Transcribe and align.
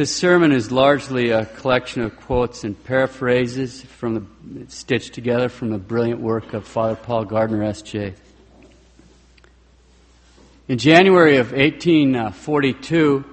This 0.00 0.16
sermon 0.16 0.50
is 0.50 0.72
largely 0.72 1.28
a 1.28 1.44
collection 1.44 2.00
of 2.00 2.16
quotes 2.16 2.64
and 2.64 2.82
paraphrases 2.84 3.82
from 3.82 4.14
the, 4.14 4.24
stitched 4.68 5.12
together 5.12 5.50
from 5.50 5.68
the 5.68 5.76
brilliant 5.76 6.22
work 6.22 6.54
of 6.54 6.66
Father 6.66 6.96
Paul 6.96 7.26
Gardner, 7.26 7.62
S.J. 7.64 8.14
In 10.68 10.78
January 10.78 11.36
of 11.36 11.52
1842, 11.52 13.24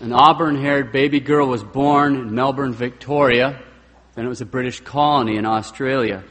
an 0.00 0.14
auburn 0.14 0.56
haired 0.56 0.92
baby 0.92 1.20
girl 1.20 1.46
was 1.46 1.62
born 1.62 2.16
in 2.16 2.34
Melbourne, 2.34 2.72
Victoria. 2.72 3.60
Then 4.14 4.24
it 4.24 4.30
was 4.30 4.40
a 4.40 4.46
British 4.46 4.80
colony 4.80 5.36
in 5.36 5.44
Australia. 5.44 6.24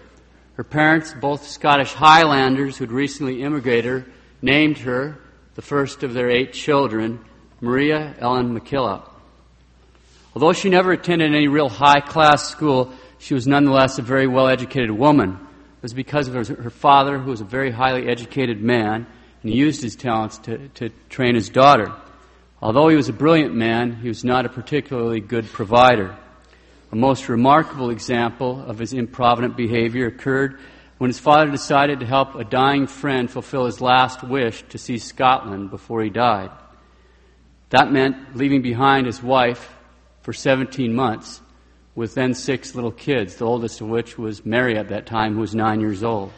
Her 0.55 0.63
parents, 0.63 1.13
both 1.13 1.45
Scottish 1.45 1.93
Highlanders 1.93 2.77
who'd 2.77 2.91
recently 2.91 3.43
immigrated, 3.43 4.11
named 4.41 4.79
her, 4.79 5.19
the 5.53 5.61
first 5.61 6.01
of 6.01 6.15
their 6.15 6.31
eight 6.31 6.53
children, 6.53 7.23
Maria 7.61 8.15
Ellen 8.17 8.59
MacKillop. 8.59 9.10
Although 10.33 10.53
she 10.53 10.69
never 10.69 10.91
attended 10.91 11.33
any 11.33 11.47
real 11.47 11.69
high 11.69 11.99
class 11.99 12.47
school, 12.49 12.93
she 13.19 13.33
was 13.33 13.47
nonetheless 13.47 13.99
a 13.99 14.01
very 14.01 14.27
well 14.27 14.47
educated 14.47 14.91
woman. 14.91 15.31
It 15.77 15.83
was 15.83 15.93
because 15.93 16.27
of 16.27 16.33
her, 16.35 16.55
her 16.63 16.69
father, 16.69 17.17
who 17.17 17.31
was 17.31 17.41
a 17.41 17.45
very 17.45 17.71
highly 17.71 18.07
educated 18.07 18.61
man, 18.61 19.05
and 19.41 19.51
he 19.51 19.57
used 19.57 19.81
his 19.81 19.95
talents 19.95 20.37
to, 20.39 20.69
to 20.69 20.89
train 21.09 21.35
his 21.35 21.49
daughter. 21.49 21.91
Although 22.61 22.87
he 22.87 22.95
was 22.95 23.09
a 23.09 23.13
brilliant 23.13 23.55
man, 23.55 23.95
he 23.95 24.07
was 24.07 24.23
not 24.23 24.45
a 24.45 24.49
particularly 24.49 25.19
good 25.19 25.45
provider. 25.51 26.15
A 26.91 26.95
most 26.95 27.27
remarkable 27.27 27.89
example 27.89 28.63
of 28.65 28.77
his 28.77 28.93
improvident 28.93 29.57
behavior 29.57 30.07
occurred 30.07 30.59
when 30.97 31.09
his 31.09 31.19
father 31.19 31.49
decided 31.49 31.99
to 31.99 32.05
help 32.05 32.35
a 32.35 32.43
dying 32.43 32.85
friend 32.85 33.29
fulfill 33.29 33.65
his 33.65 33.81
last 33.81 34.23
wish 34.23 34.63
to 34.69 34.77
see 34.77 34.99
Scotland 34.99 35.71
before 35.71 36.03
he 36.03 36.09
died. 36.09 36.51
That 37.69 37.91
meant 37.91 38.35
leaving 38.35 38.61
behind 38.61 39.07
his 39.07 39.23
wife 39.23 39.73
for 40.21 40.33
17 40.33 40.93
months 40.93 41.41
with 41.95 42.13
then 42.15 42.33
six 42.33 42.75
little 42.75 42.91
kids, 42.91 43.35
the 43.35 43.45
oldest 43.45 43.81
of 43.81 43.87
which 43.87 44.17
was 44.17 44.45
Mary 44.45 44.77
at 44.77 44.89
that 44.89 45.05
time, 45.05 45.33
who 45.33 45.41
was 45.41 45.53
nine 45.53 45.81
years 45.81 46.03
old. 46.03 46.31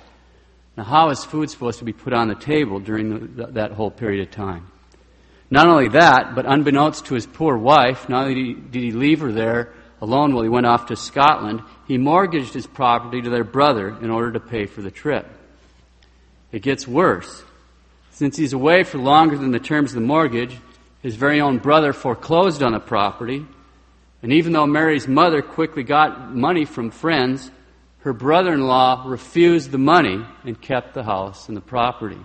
Now, 0.76 0.84
how 0.84 1.10
is 1.10 1.24
food 1.24 1.50
supposed 1.50 1.80
to 1.80 1.86
be 1.86 1.94
put 1.94 2.14
on 2.14 2.28
the 2.28 2.36
table 2.36 2.80
during 2.80 3.36
the, 3.36 3.48
that 3.48 3.72
whole 3.72 3.92
period 3.92 4.28
of 4.28 4.34
time? 4.34 4.72
Not 5.52 5.68
only 5.68 5.90
that, 5.90 6.34
but 6.34 6.48
unbeknownst 6.48 7.06
to 7.06 7.14
his 7.14 7.28
poor 7.28 7.56
wife, 7.58 8.10
not 8.10 8.26
only 8.26 8.54
did 8.54 8.82
he 8.82 8.92
leave 8.92 9.20
her 9.20 9.32
there 9.32 9.72
alone 10.02 10.34
while 10.34 10.44
he 10.44 10.50
went 10.50 10.66
off 10.66 10.88
to 10.88 10.96
Scotland, 10.96 11.62
he 11.88 11.98
mortgaged 11.98 12.54
his 12.54 12.66
property 12.66 13.22
to 13.22 13.30
their 13.30 13.44
brother 13.44 13.90
in 14.02 14.10
order 14.10 14.32
to 14.32 14.40
pay 14.40 14.66
for 14.66 14.82
the 14.82 14.90
trip. 14.90 15.28
It 16.52 16.64
gets 16.64 16.88
worse. 16.88 17.44
Since 18.12 18.36
he's 18.36 18.54
away 18.54 18.84
for 18.84 18.98
longer 18.98 19.38
than 19.38 19.52
the 19.52 19.60
terms 19.60 19.92
of 19.92 19.96
the 19.96 20.08
mortgage, 20.08 20.58
his 21.02 21.16
very 21.16 21.40
own 21.40 21.60
brother 21.60 21.94
foreclosed 21.94 22.64
on 22.64 22.74
the 22.74 22.80
property, 22.80 23.46
and 24.24 24.32
even 24.32 24.54
though 24.54 24.66
Mary's 24.66 25.08
mother 25.08 25.42
quickly 25.42 25.84
got 25.84 26.34
money 26.34 26.64
from 26.64 26.92
friends, 26.92 27.52
her 28.00 28.14
brother 28.14 28.54
in 28.54 28.62
law 28.62 29.04
refused 29.06 29.70
the 29.70 29.78
money 29.78 30.26
and 30.46 30.60
kept 30.60 30.94
the 30.94 31.04
house 31.04 31.50
and 31.50 31.58
the 31.58 31.62
property. 31.62 32.20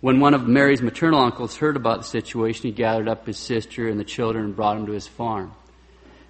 When 0.00 0.18
one 0.18 0.34
of 0.34 0.48
Mary's 0.48 0.82
maternal 0.82 1.20
uncles 1.20 1.56
heard 1.56 1.76
about 1.76 1.98
the 1.98 2.04
situation, 2.06 2.62
he 2.64 2.72
gathered 2.72 3.06
up 3.06 3.26
his 3.26 3.38
sister 3.38 3.86
and 3.86 4.00
the 4.00 4.04
children 4.04 4.46
and 4.46 4.56
brought 4.56 4.76
them 4.76 4.86
to 4.86 4.92
his 4.92 5.06
farm. 5.06 5.52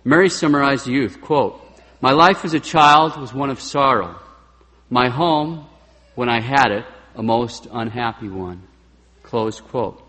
Mary 0.04 0.28
summarized 0.28 0.88
youth, 0.88 1.20
quote, 1.20 1.60
My 2.00 2.10
life 2.10 2.44
as 2.44 2.52
a 2.52 2.60
child 2.60 3.16
was 3.20 3.32
one 3.32 3.48
of 3.48 3.60
sorrow. 3.60 4.20
My 4.90 5.08
home, 5.08 5.66
when 6.16 6.28
I 6.28 6.40
had 6.40 6.72
it, 6.72 6.84
a 7.14 7.22
most 7.22 7.68
unhappy 7.70 8.28
one. 8.28 8.62
Close 9.22 9.60
quote. 9.60 10.02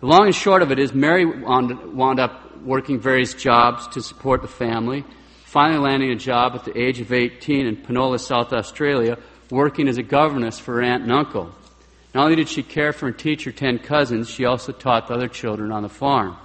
The 0.00 0.06
long 0.06 0.26
and 0.26 0.34
short 0.34 0.62
of 0.62 0.70
it 0.70 0.78
is 0.78 0.94
Mary 0.94 1.24
wound, 1.24 1.94
wound 1.94 2.18
up 2.18 2.41
working 2.64 3.00
various 3.00 3.34
jobs 3.34 3.88
to 3.88 4.02
support 4.02 4.42
the 4.42 4.48
family 4.48 5.04
finally 5.52 5.78
landing 5.78 6.10
a 6.10 6.16
job 6.16 6.54
at 6.54 6.64
the 6.64 6.78
age 6.80 6.98
of 6.98 7.12
18 7.12 7.66
in 7.66 7.76
Penola, 7.76 8.18
South 8.18 8.54
Australia, 8.54 9.18
working 9.50 9.86
as 9.86 9.98
a 9.98 10.02
governess 10.02 10.58
for 10.58 10.76
her 10.76 10.82
aunt 10.82 11.02
and 11.02 11.12
uncle. 11.12 11.52
Not 12.14 12.24
only 12.24 12.36
did 12.36 12.48
she 12.48 12.62
care 12.62 12.94
for 12.94 13.08
and 13.08 13.18
teach 13.18 13.44
her 13.44 13.52
ten 13.52 13.78
cousins, 13.78 14.30
she 14.30 14.46
also 14.46 14.72
taught 14.72 15.08
the 15.08 15.14
other 15.14 15.28
children 15.28 15.70
on 15.70 15.82
the 15.82 15.90
farm. 15.90 16.38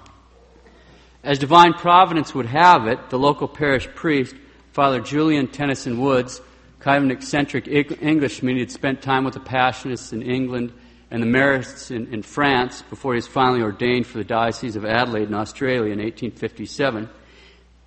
As 1.23 1.39
divine 1.39 1.71
providence 1.71 2.35
would 2.35 2.47
have 2.47 2.85
it, 2.87 3.09
the 3.09 3.17
local 3.17 3.47
parish 3.47 3.87
priest, 3.95 4.35
Father 4.73 4.99
Julian 4.99 5.47
Tenison 5.47 6.01
Woods, 6.01 6.41
kind 6.79 6.97
of 6.97 7.03
an 7.03 7.11
eccentric 7.11 7.69
Englishman, 7.69 8.55
he 8.55 8.59
had 8.59 8.71
spent 8.71 9.01
time 9.01 9.23
with 9.23 9.35
the 9.35 9.39
Passionists 9.39 10.11
in 10.11 10.21
England 10.21 10.73
and 11.09 11.21
the 11.21 11.27
Marists 11.27 11.91
in, 11.91 12.13
in 12.13 12.21
France 12.21 12.83
before 12.89 13.13
he 13.13 13.17
was 13.17 13.27
finally 13.27 13.61
ordained 13.61 14.07
for 14.07 14.17
the 14.17 14.23
Diocese 14.23 14.75
of 14.75 14.85
Adelaide 14.85 15.27
in 15.27 15.33
Australia 15.33 15.93
in 15.93 15.99
1857. 15.99 17.09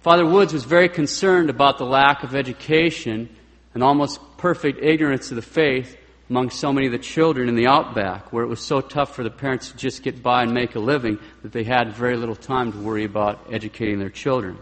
Father 0.01 0.25
Woods 0.25 0.53
was 0.53 0.65
very 0.65 0.89
concerned 0.89 1.51
about 1.51 1.77
the 1.77 1.85
lack 1.85 2.23
of 2.23 2.35
education 2.35 3.29
and 3.75 3.83
almost 3.83 4.21
perfect 4.39 4.83
ignorance 4.83 5.31
of 5.31 5.37
the 5.37 5.43
faith 5.43 5.97
among 6.31 6.49
so 6.49 6.73
many 6.73 6.87
of 6.87 6.93
the 6.93 6.99
children 6.99 7.49
in 7.49 7.57
the 7.57 7.67
outback, 7.67 8.33
where 8.33 8.45
it 8.45 8.49
was 8.49 8.61
so 8.61 8.81
tough 8.81 9.15
for 9.15 9.25
the 9.25 9.31
parents 9.31 9.73
to 9.73 9.77
just 9.77 10.05
get 10.05 10.23
by 10.23 10.45
and 10.45 10.55
make 10.55 10.77
a 10.77 10.79
living 10.79 11.19
that 11.43 11.51
they 11.51 11.65
had 11.65 11.93
very 11.93 12.17
little 12.17 12.37
time 12.37 12.71
to 12.71 12.79
worry 12.79 13.05
about 13.05 13.49
educating 13.51 13.99
their 13.99 14.11
children. 14.11 14.57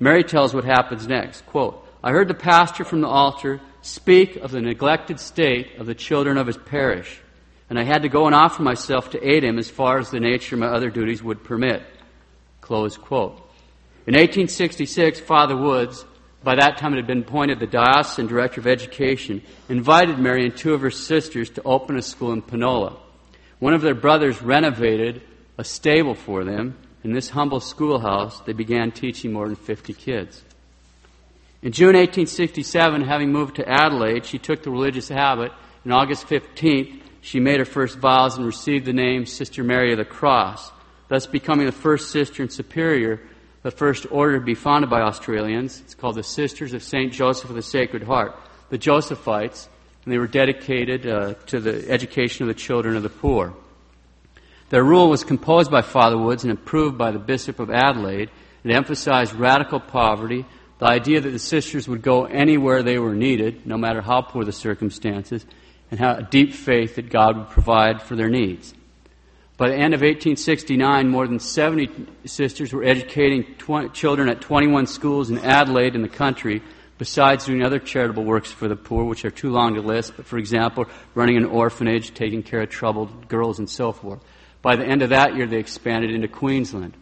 Mary 0.00 0.24
tells 0.24 0.54
what 0.54 0.64
happens 0.64 1.06
next. 1.06 1.44
Quote, 1.46 1.86
I 2.02 2.10
heard 2.10 2.28
the 2.28 2.34
pastor 2.34 2.84
from 2.84 3.02
the 3.02 3.08
altar 3.08 3.60
speak 3.82 4.36
of 4.36 4.50
the 4.50 4.62
neglected 4.62 5.20
state 5.20 5.76
of 5.78 5.86
the 5.86 5.94
children 5.94 6.38
of 6.38 6.46
his 6.46 6.56
parish, 6.56 7.20
and 7.68 7.78
I 7.78 7.84
had 7.84 8.02
to 8.02 8.08
go 8.08 8.26
and 8.26 8.34
offer 8.34 8.62
myself 8.62 9.10
to 9.10 9.28
aid 9.28 9.44
him 9.44 9.58
as 9.58 9.68
far 9.68 9.98
as 9.98 10.10
the 10.10 10.20
nature 10.20 10.54
of 10.54 10.60
my 10.60 10.68
other 10.68 10.90
duties 10.90 11.22
would 11.22 11.42
permit. 11.42 11.82
Close 12.60 12.96
quote. 12.96 13.36
In 14.06 14.14
1866, 14.14 15.20
Father 15.20 15.56
Woods, 15.56 16.04
by 16.44 16.54
that 16.54 16.78
time 16.78 16.92
it 16.92 16.96
had 16.96 17.08
been 17.08 17.22
appointed 17.22 17.58
the 17.58 17.66
diocesan 17.66 18.28
director 18.28 18.60
of 18.60 18.68
education, 18.68 19.42
invited 19.68 20.18
Mary 20.18 20.44
and 20.44 20.56
two 20.56 20.74
of 20.74 20.80
her 20.80 20.92
sisters 20.92 21.50
to 21.50 21.62
open 21.64 21.96
a 21.96 22.02
school 22.02 22.32
in 22.32 22.42
Penola. 22.42 22.96
One 23.58 23.74
of 23.74 23.82
their 23.82 23.94
brothers 23.94 24.40
renovated 24.40 25.22
a 25.58 25.64
stable 25.64 26.14
for 26.14 26.44
them. 26.44 26.76
In 27.02 27.12
this 27.12 27.30
humble 27.30 27.60
schoolhouse, 27.60 28.40
they 28.40 28.52
began 28.52 28.92
teaching 28.92 29.32
more 29.32 29.46
than 29.46 29.56
50 29.56 29.92
kids. 29.94 30.42
In 31.62 31.72
June 31.72 31.96
1867, 31.96 33.02
having 33.02 33.32
moved 33.32 33.56
to 33.56 33.68
Adelaide, 33.68 34.24
she 34.24 34.38
took 34.38 34.62
the 34.62 34.70
religious 34.70 35.08
habit. 35.08 35.50
On 35.84 35.92
August 35.92 36.26
15th, 36.28 37.00
she 37.26 37.40
made 37.40 37.58
her 37.58 37.64
first 37.64 37.98
vows 37.98 38.36
and 38.36 38.46
received 38.46 38.84
the 38.84 38.92
name 38.92 39.26
Sister 39.26 39.64
Mary 39.64 39.90
of 39.90 39.98
the 39.98 40.04
Cross, 40.04 40.70
thus 41.08 41.26
becoming 41.26 41.66
the 41.66 41.72
first 41.72 42.12
sister 42.12 42.40
and 42.44 42.52
superior 42.52 43.20
the 43.64 43.72
first 43.72 44.06
order 44.12 44.38
to 44.38 44.44
be 44.44 44.54
founded 44.54 44.88
by 44.88 45.00
Australians. 45.00 45.80
It's 45.80 45.96
called 45.96 46.14
the 46.14 46.22
Sisters 46.22 46.72
of 46.72 46.84
St. 46.84 47.12
Joseph 47.12 47.50
of 47.50 47.56
the 47.56 47.62
Sacred 47.62 48.04
Heart, 48.04 48.38
the 48.68 48.78
Josephites, 48.78 49.66
and 50.04 50.14
they 50.14 50.18
were 50.18 50.28
dedicated 50.28 51.04
uh, 51.04 51.34
to 51.46 51.58
the 51.58 51.90
education 51.90 52.44
of 52.44 52.46
the 52.46 52.62
children 52.62 52.94
of 52.94 53.02
the 53.02 53.08
poor. 53.08 53.54
Their 54.68 54.84
rule 54.84 55.10
was 55.10 55.24
composed 55.24 55.68
by 55.68 55.82
Father 55.82 56.16
Woods 56.16 56.44
and 56.44 56.52
approved 56.52 56.96
by 56.96 57.10
the 57.10 57.18
Bishop 57.18 57.58
of 57.58 57.72
Adelaide. 57.72 58.30
It 58.62 58.70
emphasized 58.70 59.32
radical 59.32 59.80
poverty, 59.80 60.44
the 60.78 60.86
idea 60.86 61.20
that 61.20 61.30
the 61.30 61.40
sisters 61.40 61.88
would 61.88 62.02
go 62.02 62.26
anywhere 62.26 62.84
they 62.84 63.00
were 63.00 63.16
needed, 63.16 63.66
no 63.66 63.76
matter 63.76 64.00
how 64.00 64.22
poor 64.22 64.44
the 64.44 64.52
circumstances, 64.52 65.44
and 65.90 66.00
how 66.00 66.14
a 66.16 66.22
deep 66.22 66.52
faith 66.52 66.96
that 66.96 67.10
God 67.10 67.36
would 67.36 67.50
provide 67.50 68.02
for 68.02 68.16
their 68.16 68.28
needs. 68.28 68.74
By 69.56 69.68
the 69.68 69.74
end 69.74 69.94
of 69.94 70.00
1869, 70.00 71.08
more 71.08 71.26
than 71.26 71.40
70 71.40 72.06
sisters 72.26 72.72
were 72.72 72.84
educating 72.84 73.44
20, 73.56 73.88
children 73.90 74.28
at 74.28 74.42
21 74.42 74.86
schools 74.86 75.30
in 75.30 75.38
Adelaide 75.38 75.94
and 75.94 76.04
the 76.04 76.08
country, 76.08 76.60
besides 76.98 77.46
doing 77.46 77.62
other 77.62 77.78
charitable 77.78 78.24
works 78.24 78.52
for 78.52 78.68
the 78.68 78.76
poor, 78.76 79.04
which 79.04 79.24
are 79.24 79.30
too 79.30 79.50
long 79.50 79.74
to 79.74 79.80
list, 79.80 80.12
but 80.16 80.26
for 80.26 80.36
example, 80.36 80.84
running 81.14 81.38
an 81.38 81.46
orphanage, 81.46 82.12
taking 82.12 82.42
care 82.42 82.60
of 82.60 82.68
troubled 82.68 83.28
girls, 83.28 83.58
and 83.58 83.70
so 83.70 83.92
forth. 83.92 84.20
By 84.60 84.76
the 84.76 84.84
end 84.84 85.00
of 85.00 85.10
that 85.10 85.36
year, 85.36 85.46
they 85.46 85.58
expanded 85.58 86.10
into 86.10 86.28
Queensland. 86.28 86.94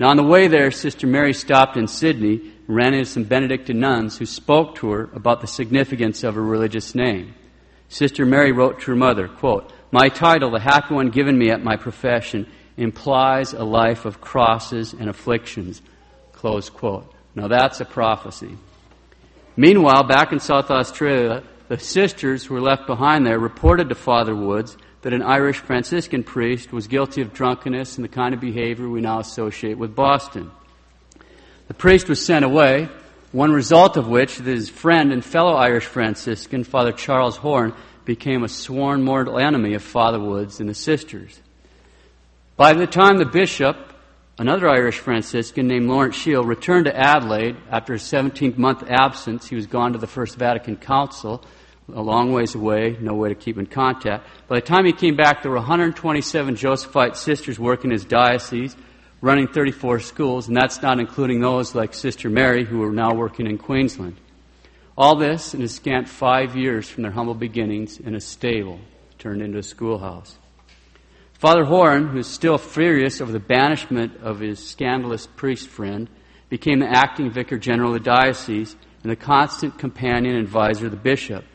Now, 0.00 0.08
on 0.08 0.16
the 0.16 0.24
way 0.24 0.48
there, 0.48 0.72
Sister 0.72 1.06
Mary 1.06 1.32
stopped 1.32 1.76
in 1.76 1.86
Sydney 1.86 2.52
and 2.66 2.76
ran 2.76 2.94
into 2.94 3.06
some 3.06 3.22
Benedictine 3.22 3.78
nuns 3.78 4.18
who 4.18 4.26
spoke 4.26 4.74
to 4.76 4.90
her 4.90 5.10
about 5.12 5.40
the 5.40 5.46
significance 5.46 6.24
of 6.24 6.34
her 6.34 6.42
religious 6.42 6.94
name. 6.96 7.34
Sister 7.88 8.24
Mary 8.26 8.52
wrote 8.52 8.80
to 8.80 8.90
her 8.90 8.96
mother, 8.96 9.28
quote, 9.28 9.72
my 9.92 10.08
title, 10.08 10.50
the 10.50 10.58
happy 10.58 10.92
one 10.92 11.10
given 11.10 11.38
me 11.38 11.50
at 11.50 11.62
my 11.62 11.76
profession, 11.76 12.48
implies 12.76 13.52
a 13.52 13.62
life 13.62 14.04
of 14.04 14.20
crosses 14.20 14.92
and 14.92 15.08
afflictions. 15.08 15.80
Close 16.32 16.68
quote. 16.68 17.12
Now 17.36 17.48
that's 17.48 17.80
a 17.80 17.84
prophecy. 17.84 18.58
Meanwhile, 19.56 20.04
back 20.04 20.32
in 20.32 20.40
South 20.40 20.70
Australia, 20.70 21.44
the 21.68 21.78
sisters 21.78 22.44
who 22.44 22.54
were 22.54 22.60
left 22.60 22.86
behind 22.86 23.24
there 23.24 23.38
reported 23.38 23.88
to 23.88 23.94
Father 23.94 24.34
Woods 24.34 24.76
that 25.02 25.12
an 25.12 25.22
Irish 25.22 25.58
Franciscan 25.58 26.24
priest 26.24 26.72
was 26.72 26.88
guilty 26.88 27.20
of 27.20 27.32
drunkenness 27.32 27.96
and 27.96 28.04
the 28.04 28.08
kind 28.08 28.34
of 28.34 28.40
behavior 28.40 28.88
we 28.88 29.00
now 29.00 29.20
associate 29.20 29.78
with 29.78 29.94
Boston. 29.94 30.50
The 31.68 31.74
priest 31.74 32.08
was 32.08 32.24
sent 32.24 32.44
away, 32.44 32.88
one 33.34 33.52
result 33.52 33.96
of 33.96 34.06
which 34.06 34.38
his 34.38 34.70
friend 34.70 35.12
and 35.12 35.24
fellow 35.24 35.54
Irish 35.54 35.86
Franciscan, 35.86 36.62
Father 36.62 36.92
Charles 36.92 37.36
Horan, 37.36 37.74
became 38.04 38.44
a 38.44 38.48
sworn 38.48 39.02
mortal 39.02 39.40
enemy 39.40 39.74
of 39.74 39.82
Father 39.82 40.20
Woods 40.20 40.60
and 40.60 40.68
the 40.68 40.74
sisters. 40.74 41.40
By 42.56 42.74
the 42.74 42.86
time 42.86 43.18
the 43.18 43.24
bishop 43.24 43.76
another 44.38 44.68
Irish 44.68 44.98
Franciscan 45.00 45.66
named 45.66 45.88
Laurence 45.88 46.14
Sheil 46.14 46.44
returned 46.44 46.84
to 46.84 46.96
Adelaide 46.96 47.56
after 47.68 47.94
a 47.94 47.98
17 47.98 48.54
month 48.56 48.84
absence. 48.88 49.48
He 49.48 49.56
was 49.56 49.66
gone 49.66 49.94
to 49.94 49.98
the 49.98 50.06
First 50.06 50.36
Vatican 50.36 50.76
Council, 50.76 51.42
a 51.92 52.00
long 52.00 52.32
ways 52.32 52.54
away, 52.54 52.96
no 53.00 53.14
way 53.14 53.30
to 53.30 53.34
keep 53.34 53.58
in 53.58 53.66
contact. 53.66 54.28
By 54.46 54.60
the 54.60 54.66
time 54.66 54.86
he 54.86 54.92
came 54.92 55.16
back, 55.16 55.42
there 55.42 55.50
were 55.50 55.58
127 55.58 56.54
Josephite 56.54 57.16
sisters 57.16 57.58
working 57.58 57.90
in 57.90 57.94
his 57.94 58.04
diocese, 58.04 58.76
running 59.24 59.48
34 59.48 60.00
schools, 60.00 60.48
and 60.48 60.56
that's 60.56 60.82
not 60.82 61.00
including 61.00 61.40
those 61.40 61.74
like 61.74 61.94
Sister 61.94 62.28
Mary, 62.28 62.62
who 62.62 62.82
are 62.82 62.92
now 62.92 63.14
working 63.14 63.46
in 63.46 63.56
Queensland. 63.56 64.16
All 64.98 65.16
this 65.16 65.54
in 65.54 65.62
a 65.62 65.68
scant 65.68 66.10
five 66.10 66.54
years 66.54 66.90
from 66.90 67.04
their 67.04 67.12
humble 67.12 67.34
beginnings 67.34 67.98
in 67.98 68.14
a 68.14 68.20
stable 68.20 68.78
turned 69.18 69.40
into 69.40 69.56
a 69.56 69.62
schoolhouse. 69.62 70.36
Father 71.32 71.64
Horan, 71.64 72.08
who 72.08 72.18
is 72.18 72.26
still 72.26 72.58
furious 72.58 73.22
over 73.22 73.32
the 73.32 73.40
banishment 73.40 74.14
of 74.18 74.40
his 74.40 74.62
scandalous 74.62 75.26
priest 75.26 75.68
friend, 75.68 76.10
became 76.50 76.80
the 76.80 76.86
acting 76.86 77.30
vicar 77.30 77.56
general 77.56 77.94
of 77.94 78.04
the 78.04 78.10
diocese 78.10 78.76
and 79.02 79.10
the 79.10 79.16
constant 79.16 79.78
companion 79.78 80.36
and 80.36 80.44
advisor 80.44 80.84
of 80.84 80.90
the 80.90 80.98
bishop. 80.98 81.46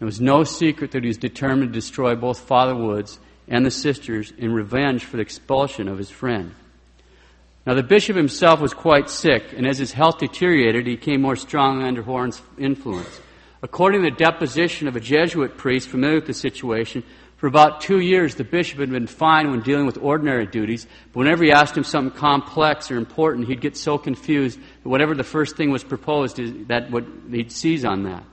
It 0.00 0.06
was 0.06 0.22
no 0.22 0.42
secret 0.42 0.92
that 0.92 1.02
he 1.02 1.08
was 1.08 1.18
determined 1.18 1.74
to 1.74 1.78
destroy 1.78 2.14
both 2.14 2.40
Father 2.40 2.74
Woods 2.74 3.18
and 3.46 3.66
the 3.66 3.70
sisters 3.70 4.32
in 4.38 4.54
revenge 4.54 5.04
for 5.04 5.18
the 5.18 5.22
expulsion 5.22 5.86
of 5.86 5.98
his 5.98 6.08
friend. 6.08 6.54
Now, 7.66 7.74
the 7.74 7.82
bishop 7.82 8.16
himself 8.16 8.60
was 8.60 8.72
quite 8.72 9.10
sick, 9.10 9.52
and 9.54 9.66
as 9.66 9.78
his 9.78 9.92
health 9.92 10.18
deteriorated, 10.18 10.86
he 10.86 10.96
became 10.96 11.20
more 11.20 11.36
strongly 11.36 11.84
under 11.84 12.02
Horan's 12.02 12.40
influence. 12.58 13.20
According 13.62 14.02
to 14.02 14.10
the 14.10 14.16
deposition 14.16 14.88
of 14.88 14.96
a 14.96 15.00
Jesuit 15.00 15.58
priest 15.58 15.88
familiar 15.88 16.16
with 16.16 16.26
the 16.26 16.34
situation, 16.34 17.02
for 17.36 17.46
about 17.46 17.80
two 17.80 18.00
years, 18.00 18.34
the 18.34 18.44
bishop 18.44 18.80
had 18.80 18.90
been 18.90 19.06
fine 19.06 19.50
when 19.50 19.60
dealing 19.60 19.86
with 19.86 19.98
ordinary 19.98 20.46
duties, 20.46 20.86
but 21.12 21.20
whenever 21.20 21.44
he 21.44 21.52
asked 21.52 21.76
him 21.76 21.84
something 21.84 22.18
complex 22.18 22.90
or 22.90 22.96
important, 22.96 23.48
he'd 23.48 23.60
get 23.60 23.76
so 23.76 23.96
confused 23.98 24.58
that 24.82 24.88
whatever 24.88 25.14
the 25.14 25.24
first 25.24 25.56
thing 25.56 25.70
was 25.70 25.84
proposed, 25.84 26.36
that 26.68 26.90
what 26.90 27.04
he'd 27.30 27.52
seize 27.52 27.84
on 27.84 28.04
that. 28.04 28.24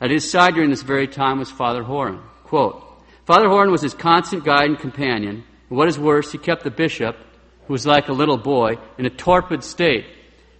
At 0.00 0.10
his 0.10 0.30
side 0.30 0.54
during 0.54 0.70
this 0.70 0.82
very 0.82 1.06
time 1.06 1.38
was 1.38 1.50
Father 1.50 1.82
Horan. 1.82 2.20
Quote, 2.44 2.82
Father 3.24 3.48
Horan 3.48 3.70
was 3.70 3.82
his 3.82 3.94
constant 3.94 4.44
guide 4.44 4.68
and 4.68 4.78
companion. 4.78 5.44
And 5.70 5.78
what 5.78 5.88
is 5.88 5.98
worse, 5.98 6.32
he 6.32 6.38
kept 6.38 6.64
the 6.64 6.70
bishop, 6.70 7.16
who 7.66 7.72
was 7.72 7.86
like 7.86 8.08
a 8.08 8.12
little 8.12 8.36
boy, 8.36 8.78
in 8.98 9.06
a 9.06 9.10
torpid 9.10 9.62
state, 9.64 10.06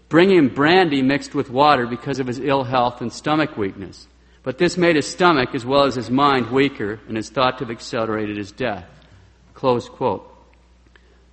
bringing 0.08 0.38
him 0.38 0.48
brandy 0.48 1.02
mixed 1.02 1.34
with 1.34 1.50
water 1.50 1.86
because 1.86 2.18
of 2.18 2.26
his 2.26 2.38
ill 2.38 2.64
health 2.64 3.00
and 3.00 3.12
stomach 3.12 3.56
weakness. 3.56 4.06
But 4.42 4.58
this 4.58 4.76
made 4.76 4.96
his 4.96 5.06
stomach 5.06 5.54
as 5.54 5.64
well 5.64 5.84
as 5.84 5.94
his 5.94 6.10
mind 6.10 6.50
weaker 6.50 7.00
and 7.08 7.16
is 7.16 7.30
thought 7.30 7.58
to 7.58 7.64
have 7.64 7.70
accelerated 7.70 8.36
his 8.36 8.52
death. 8.52 8.86
Close 9.54 9.88
quote. 9.88 10.28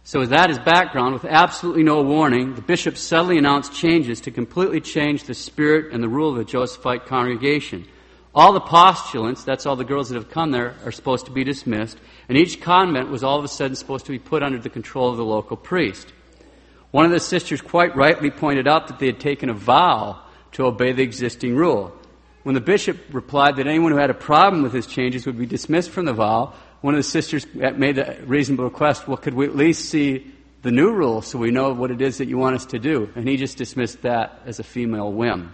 So, 0.03 0.19
with 0.19 0.29
that 0.29 0.49
as 0.49 0.57
background, 0.59 1.13
with 1.13 1.25
absolutely 1.25 1.83
no 1.83 2.01
warning, 2.01 2.55
the 2.55 2.61
bishop 2.61 2.97
suddenly 2.97 3.37
announced 3.37 3.75
changes 3.75 4.21
to 4.21 4.31
completely 4.31 4.81
change 4.81 5.23
the 5.23 5.33
spirit 5.33 5.93
and 5.93 6.01
the 6.01 6.09
rule 6.09 6.31
of 6.31 6.37
the 6.37 6.45
Josephite 6.45 7.05
congregation. 7.05 7.85
All 8.39 8.53
the 8.53 8.61
postulants, 8.61 9.43
that's 9.43 9.65
all 9.65 9.75
the 9.75 9.83
girls 9.83 10.07
that 10.07 10.15
have 10.15 10.31
come 10.31 10.51
there, 10.51 10.73
are 10.85 10.93
supposed 10.93 11.25
to 11.25 11.31
be 11.33 11.43
dismissed, 11.43 11.97
and 12.29 12.37
each 12.37 12.61
convent 12.61 13.09
was 13.09 13.21
all 13.21 13.37
of 13.37 13.43
a 13.43 13.49
sudden 13.49 13.75
supposed 13.75 14.05
to 14.05 14.13
be 14.13 14.17
put 14.17 14.43
under 14.43 14.57
the 14.57 14.69
control 14.69 15.09
of 15.09 15.17
the 15.17 15.25
local 15.25 15.57
priest. 15.57 16.13
One 16.91 17.03
of 17.03 17.11
the 17.11 17.19
sisters 17.19 17.59
quite 17.59 17.97
rightly 17.97 18.31
pointed 18.31 18.65
out 18.65 18.87
that 18.87 18.97
they 18.97 19.07
had 19.07 19.19
taken 19.19 19.49
a 19.49 19.53
vow 19.53 20.21
to 20.53 20.63
obey 20.67 20.93
the 20.93 21.03
existing 21.03 21.57
rule. 21.57 21.91
When 22.43 22.55
the 22.55 22.61
bishop 22.61 22.97
replied 23.11 23.57
that 23.57 23.67
anyone 23.67 23.91
who 23.91 23.97
had 23.97 24.09
a 24.09 24.13
problem 24.13 24.63
with 24.63 24.71
his 24.71 24.87
changes 24.87 25.25
would 25.25 25.37
be 25.37 25.45
dismissed 25.45 25.89
from 25.89 26.05
the 26.05 26.13
vow, 26.13 26.53
one 26.79 26.93
of 26.93 26.99
the 26.99 27.03
sisters 27.03 27.45
made 27.53 27.97
the 27.97 28.19
reasonable 28.25 28.63
request, 28.63 29.05
well, 29.05 29.17
could 29.17 29.33
we 29.33 29.47
at 29.47 29.55
least 29.57 29.89
see 29.89 30.33
the 30.61 30.71
new 30.71 30.93
rule 30.93 31.21
so 31.21 31.37
we 31.37 31.51
know 31.51 31.73
what 31.73 31.91
it 31.91 32.01
is 32.01 32.19
that 32.19 32.29
you 32.29 32.37
want 32.37 32.55
us 32.55 32.67
to 32.67 32.79
do? 32.79 33.09
And 33.17 33.27
he 33.27 33.35
just 33.35 33.57
dismissed 33.57 34.03
that 34.03 34.43
as 34.45 34.59
a 34.59 34.63
female 34.63 35.11
whim. 35.11 35.53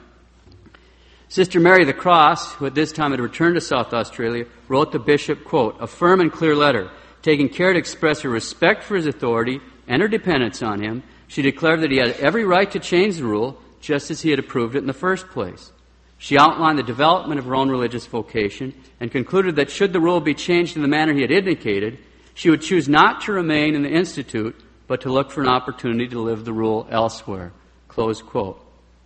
Sister 1.27 1.59
Mary 1.59 1.85
the 1.85 1.93
Cross, 1.93 2.53
who 2.53 2.65
at 2.65 2.75
this 2.75 2.91
time 2.91 3.11
had 3.11 3.19
returned 3.19 3.55
to 3.55 3.61
South 3.61 3.93
Australia, 3.93 4.45
wrote 4.67 4.91
the 4.91 4.99
bishop, 4.99 5.43
quote, 5.43 5.75
a 5.79 5.87
firm 5.87 6.21
and 6.21 6.31
clear 6.31 6.55
letter, 6.55 6.91
taking 7.21 7.49
care 7.49 7.73
to 7.73 7.79
express 7.79 8.21
her 8.21 8.29
respect 8.29 8.83
for 8.83 8.95
his 8.95 9.07
authority 9.07 9.59
and 9.87 10.01
her 10.01 10.07
dependence 10.07 10.61
on 10.61 10.81
him. 10.81 11.03
She 11.27 11.41
declared 11.41 11.81
that 11.81 11.91
he 11.91 11.97
had 11.97 12.11
every 12.11 12.45
right 12.45 12.69
to 12.71 12.79
change 12.79 13.17
the 13.17 13.25
rule, 13.25 13.59
just 13.81 14.11
as 14.11 14.21
he 14.21 14.29
had 14.29 14.39
approved 14.39 14.75
it 14.75 14.79
in 14.79 14.87
the 14.87 14.93
first 14.93 15.27
place. 15.29 15.71
She 16.17 16.37
outlined 16.37 16.79
the 16.79 16.83
development 16.83 17.39
of 17.39 17.45
her 17.45 17.55
own 17.55 17.69
religious 17.69 18.05
vocation 18.05 18.73
and 18.99 19.11
concluded 19.11 19.57
that 19.57 19.69
should 19.69 19.93
the 19.93 19.99
rule 19.99 20.21
be 20.21 20.33
changed 20.33 20.75
in 20.75 20.81
the 20.81 20.87
manner 20.87 21.13
he 21.13 21.21
had 21.21 21.31
indicated, 21.31 21.97
she 22.33 22.49
would 22.49 22.61
choose 22.61 22.87
not 22.87 23.21
to 23.21 23.33
remain 23.33 23.75
in 23.75 23.83
the 23.83 23.89
Institute, 23.89 24.55
but 24.87 25.01
to 25.01 25.11
look 25.11 25.31
for 25.31 25.41
an 25.41 25.47
opportunity 25.47 26.07
to 26.09 26.19
live 26.19 26.45
the 26.45 26.53
rule 26.53 26.87
elsewhere. 26.89 27.51
Close 27.87 28.21
quote. 28.21 28.64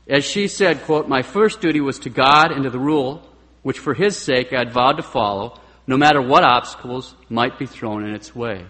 As 0.09 0.25
she 0.25 0.47
said, 0.47 0.83
quote, 0.83 1.07
My 1.07 1.21
first 1.21 1.61
duty 1.61 1.79
was 1.79 2.00
to 2.00 2.09
God 2.09 2.51
and 2.51 2.63
to 2.63 2.71
the 2.71 2.79
rule, 2.79 3.21
which 3.61 3.77
for 3.77 3.94
his 3.94 4.17
sake 4.17 4.51
I 4.51 4.57
had 4.57 4.73
vowed 4.73 4.97
to 4.97 5.03
follow, 5.03 5.59
no 5.85 5.97
matter 5.97 6.19
what 6.21 6.44
obstacles 6.44 7.13
might 7.29 7.59
be 7.59 7.67
thrown 7.67 8.03
in 8.03 8.15
its 8.15 8.35
way. 8.35 8.65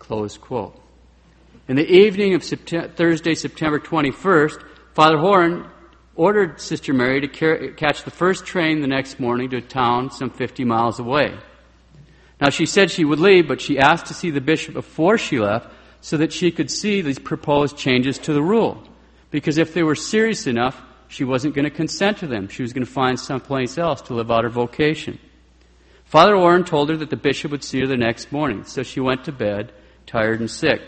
Close 0.00 0.36
quote. 0.36 0.76
In 1.68 1.76
the 1.76 1.88
evening 1.88 2.34
of 2.34 2.42
Thursday, 2.42 3.34
September 3.34 3.78
21st, 3.78 4.64
Father 4.92 5.18
Horan 5.18 5.66
ordered 6.16 6.60
Sister 6.60 6.92
Mary 6.92 7.20
to 7.20 7.72
catch 7.76 8.02
the 8.02 8.10
first 8.10 8.44
train 8.44 8.80
the 8.80 8.88
next 8.88 9.20
morning 9.20 9.50
to 9.50 9.58
a 9.58 9.62
town 9.62 10.10
some 10.10 10.30
50 10.30 10.64
miles 10.64 10.98
away. 10.98 11.38
Now, 12.40 12.50
she 12.50 12.66
said 12.66 12.90
she 12.90 13.04
would 13.04 13.20
leave, 13.20 13.46
but 13.46 13.60
she 13.60 13.78
asked 13.78 14.06
to 14.06 14.14
see 14.14 14.30
the 14.30 14.40
bishop 14.40 14.74
before 14.74 15.16
she 15.16 15.38
left 15.38 15.72
so 16.00 16.16
that 16.16 16.32
she 16.32 16.50
could 16.50 16.70
see 16.70 17.02
these 17.02 17.20
proposed 17.20 17.76
changes 17.76 18.18
to 18.18 18.32
the 18.32 18.42
rule. 18.42 18.82
Because 19.30 19.58
if 19.58 19.74
they 19.74 19.82
were 19.82 19.94
serious 19.94 20.46
enough, 20.46 20.80
she 21.08 21.24
wasn't 21.24 21.54
going 21.54 21.64
to 21.64 21.70
consent 21.70 22.18
to 22.18 22.26
them. 22.26 22.48
She 22.48 22.62
was 22.62 22.72
going 22.72 22.86
to 22.86 22.90
find 22.90 23.18
someplace 23.18 23.78
else 23.78 24.02
to 24.02 24.14
live 24.14 24.30
out 24.30 24.44
her 24.44 24.50
vocation. 24.50 25.18
Father 26.04 26.36
Horan 26.36 26.64
told 26.64 26.88
her 26.88 26.96
that 26.96 27.10
the 27.10 27.16
bishop 27.16 27.50
would 27.50 27.62
see 27.62 27.80
her 27.80 27.86
the 27.86 27.96
next 27.96 28.32
morning, 28.32 28.64
so 28.64 28.82
she 28.82 29.00
went 29.00 29.24
to 29.24 29.32
bed, 29.32 29.72
tired 30.06 30.40
and 30.40 30.50
sick. 30.50 30.80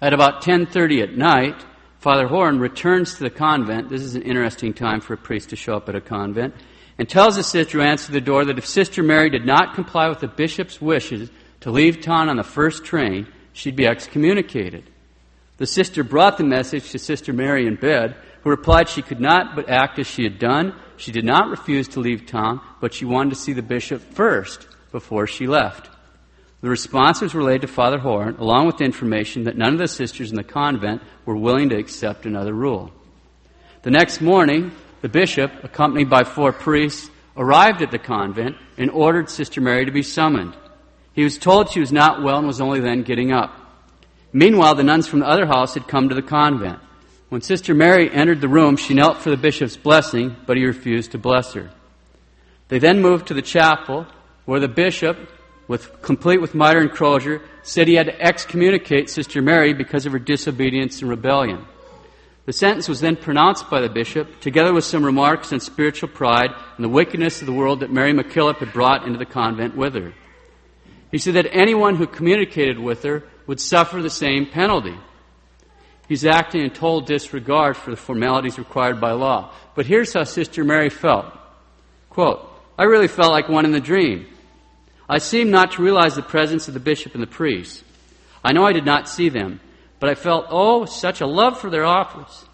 At 0.00 0.12
about 0.12 0.42
10:30 0.42 1.02
at 1.02 1.16
night, 1.16 1.64
Father 1.98 2.28
Horan 2.28 2.60
returns 2.60 3.14
to 3.14 3.24
the 3.24 3.30
convent. 3.30 3.88
This 3.88 4.02
is 4.02 4.14
an 4.14 4.22
interesting 4.22 4.72
time 4.72 5.00
for 5.00 5.14
a 5.14 5.18
priest 5.18 5.50
to 5.50 5.56
show 5.56 5.76
up 5.76 5.88
at 5.88 5.94
a 5.94 6.00
convent. 6.00 6.54
And 6.98 7.08
tells 7.08 7.36
the 7.36 7.42
sister 7.42 7.78
who 7.78 7.84
answered 7.84 8.12
the 8.12 8.20
door 8.20 8.44
that 8.44 8.58
if 8.58 8.66
Sister 8.66 9.02
Mary 9.02 9.30
did 9.30 9.46
not 9.46 9.74
comply 9.74 10.08
with 10.08 10.20
the 10.20 10.28
bishop's 10.28 10.80
wishes 10.80 11.30
to 11.60 11.70
leave 11.70 12.00
town 12.00 12.28
on 12.28 12.36
the 12.36 12.42
first 12.42 12.84
train, 12.84 13.26
she'd 13.52 13.76
be 13.76 13.86
excommunicated. 13.86 14.84
The 15.60 15.66
sister 15.66 16.02
brought 16.02 16.38
the 16.38 16.44
message 16.44 16.90
to 16.90 16.98
Sister 16.98 17.34
Mary 17.34 17.66
in 17.66 17.74
bed, 17.74 18.16
who 18.42 18.48
replied 18.48 18.88
she 18.88 19.02
could 19.02 19.20
not 19.20 19.54
but 19.54 19.68
act 19.68 19.98
as 19.98 20.06
she 20.06 20.22
had 20.22 20.38
done. 20.38 20.74
She 20.96 21.12
did 21.12 21.26
not 21.26 21.50
refuse 21.50 21.86
to 21.88 22.00
leave 22.00 22.24
town, 22.24 22.62
but 22.80 22.94
she 22.94 23.04
wanted 23.04 23.34
to 23.34 23.36
see 23.36 23.52
the 23.52 23.60
bishop 23.60 24.00
first 24.14 24.66
before 24.90 25.26
she 25.26 25.46
left. 25.46 25.90
The 26.62 26.70
response 26.70 27.20
was 27.20 27.34
relayed 27.34 27.60
to 27.60 27.66
Father 27.66 27.98
Horan, 27.98 28.36
along 28.36 28.68
with 28.68 28.80
information 28.80 29.44
that 29.44 29.58
none 29.58 29.74
of 29.74 29.78
the 29.78 29.86
sisters 29.86 30.30
in 30.30 30.36
the 30.36 30.44
convent 30.44 31.02
were 31.26 31.36
willing 31.36 31.68
to 31.68 31.76
accept 31.76 32.24
another 32.24 32.54
rule. 32.54 32.90
The 33.82 33.90
next 33.90 34.22
morning, 34.22 34.72
the 35.02 35.10
bishop, 35.10 35.52
accompanied 35.62 36.08
by 36.08 36.24
four 36.24 36.54
priests, 36.54 37.10
arrived 37.36 37.82
at 37.82 37.90
the 37.90 37.98
convent 37.98 38.56
and 38.78 38.90
ordered 38.90 39.28
Sister 39.28 39.60
Mary 39.60 39.84
to 39.84 39.92
be 39.92 40.02
summoned. 40.02 40.56
He 41.12 41.22
was 41.22 41.36
told 41.36 41.68
she 41.68 41.80
was 41.80 41.92
not 41.92 42.22
well 42.22 42.38
and 42.38 42.46
was 42.46 42.62
only 42.62 42.80
then 42.80 43.02
getting 43.02 43.30
up. 43.30 43.59
Meanwhile, 44.32 44.76
the 44.76 44.84
nuns 44.84 45.08
from 45.08 45.20
the 45.20 45.28
other 45.28 45.46
house 45.46 45.74
had 45.74 45.88
come 45.88 46.08
to 46.08 46.14
the 46.14 46.22
convent. 46.22 46.78
When 47.30 47.40
Sister 47.40 47.74
Mary 47.74 48.10
entered 48.10 48.40
the 48.40 48.48
room, 48.48 48.76
she 48.76 48.94
knelt 48.94 49.18
for 49.18 49.30
the 49.30 49.36
bishop's 49.36 49.76
blessing, 49.76 50.36
but 50.46 50.56
he 50.56 50.64
refused 50.64 51.12
to 51.12 51.18
bless 51.18 51.52
her. 51.54 51.70
They 52.68 52.78
then 52.78 53.02
moved 53.02 53.28
to 53.28 53.34
the 53.34 53.42
chapel, 53.42 54.06
where 54.44 54.60
the 54.60 54.68
bishop, 54.68 55.16
with, 55.68 56.02
complete 56.02 56.40
with 56.40 56.54
mitre 56.54 56.80
and 56.80 56.90
crozier, 56.90 57.42
said 57.62 57.88
he 57.88 57.94
had 57.94 58.06
to 58.06 58.20
excommunicate 58.20 59.10
Sister 59.10 59.42
Mary 59.42 59.72
because 59.72 60.06
of 60.06 60.12
her 60.12 60.18
disobedience 60.18 61.00
and 61.00 61.10
rebellion. 61.10 61.64
The 62.46 62.52
sentence 62.52 62.88
was 62.88 63.00
then 63.00 63.16
pronounced 63.16 63.70
by 63.70 63.80
the 63.80 63.88
bishop, 63.88 64.40
together 64.40 64.72
with 64.72 64.84
some 64.84 65.04
remarks 65.04 65.52
on 65.52 65.60
spiritual 65.60 66.08
pride 66.08 66.50
and 66.76 66.84
the 66.84 66.88
wickedness 66.88 67.40
of 67.40 67.46
the 67.46 67.52
world 67.52 67.80
that 67.80 67.92
Mary 67.92 68.12
MacKillop 68.12 68.58
had 68.58 68.72
brought 68.72 69.06
into 69.06 69.18
the 69.18 69.26
convent 69.26 69.76
with 69.76 69.94
her. 69.94 70.12
He 71.12 71.18
said 71.18 71.34
that 71.34 71.54
anyone 71.54 71.96
who 71.96 72.06
communicated 72.06 72.78
with 72.78 73.02
her 73.02 73.24
would 73.50 73.58
suffer 73.58 74.00
the 74.00 74.08
same 74.08 74.46
penalty. 74.46 74.96
He's 76.06 76.24
acting 76.24 76.62
in 76.62 76.70
total 76.70 77.00
disregard 77.00 77.76
for 77.76 77.90
the 77.90 77.96
formalities 77.96 78.60
required 78.60 79.00
by 79.00 79.10
law. 79.10 79.52
But 79.74 79.86
here's 79.86 80.12
how 80.12 80.22
Sister 80.22 80.62
Mary 80.62 80.88
felt. 80.88 81.26
Quote, 82.10 82.48
I 82.78 82.84
really 82.84 83.08
felt 83.08 83.32
like 83.32 83.48
one 83.48 83.64
in 83.64 83.72
the 83.72 83.80
dream. 83.80 84.28
I 85.08 85.18
seemed 85.18 85.50
not 85.50 85.72
to 85.72 85.82
realize 85.82 86.14
the 86.14 86.22
presence 86.22 86.68
of 86.68 86.74
the 86.74 86.78
bishop 86.78 87.14
and 87.14 87.22
the 87.24 87.26
priest. 87.26 87.82
I 88.44 88.52
know 88.52 88.64
I 88.64 88.72
did 88.72 88.84
not 88.84 89.08
see 89.08 89.30
them, 89.30 89.58
but 89.98 90.08
I 90.08 90.14
felt, 90.14 90.46
oh, 90.48 90.84
such 90.84 91.20
a 91.20 91.26
love 91.26 91.60
for 91.60 91.70
their 91.70 91.84
office. 91.84 92.46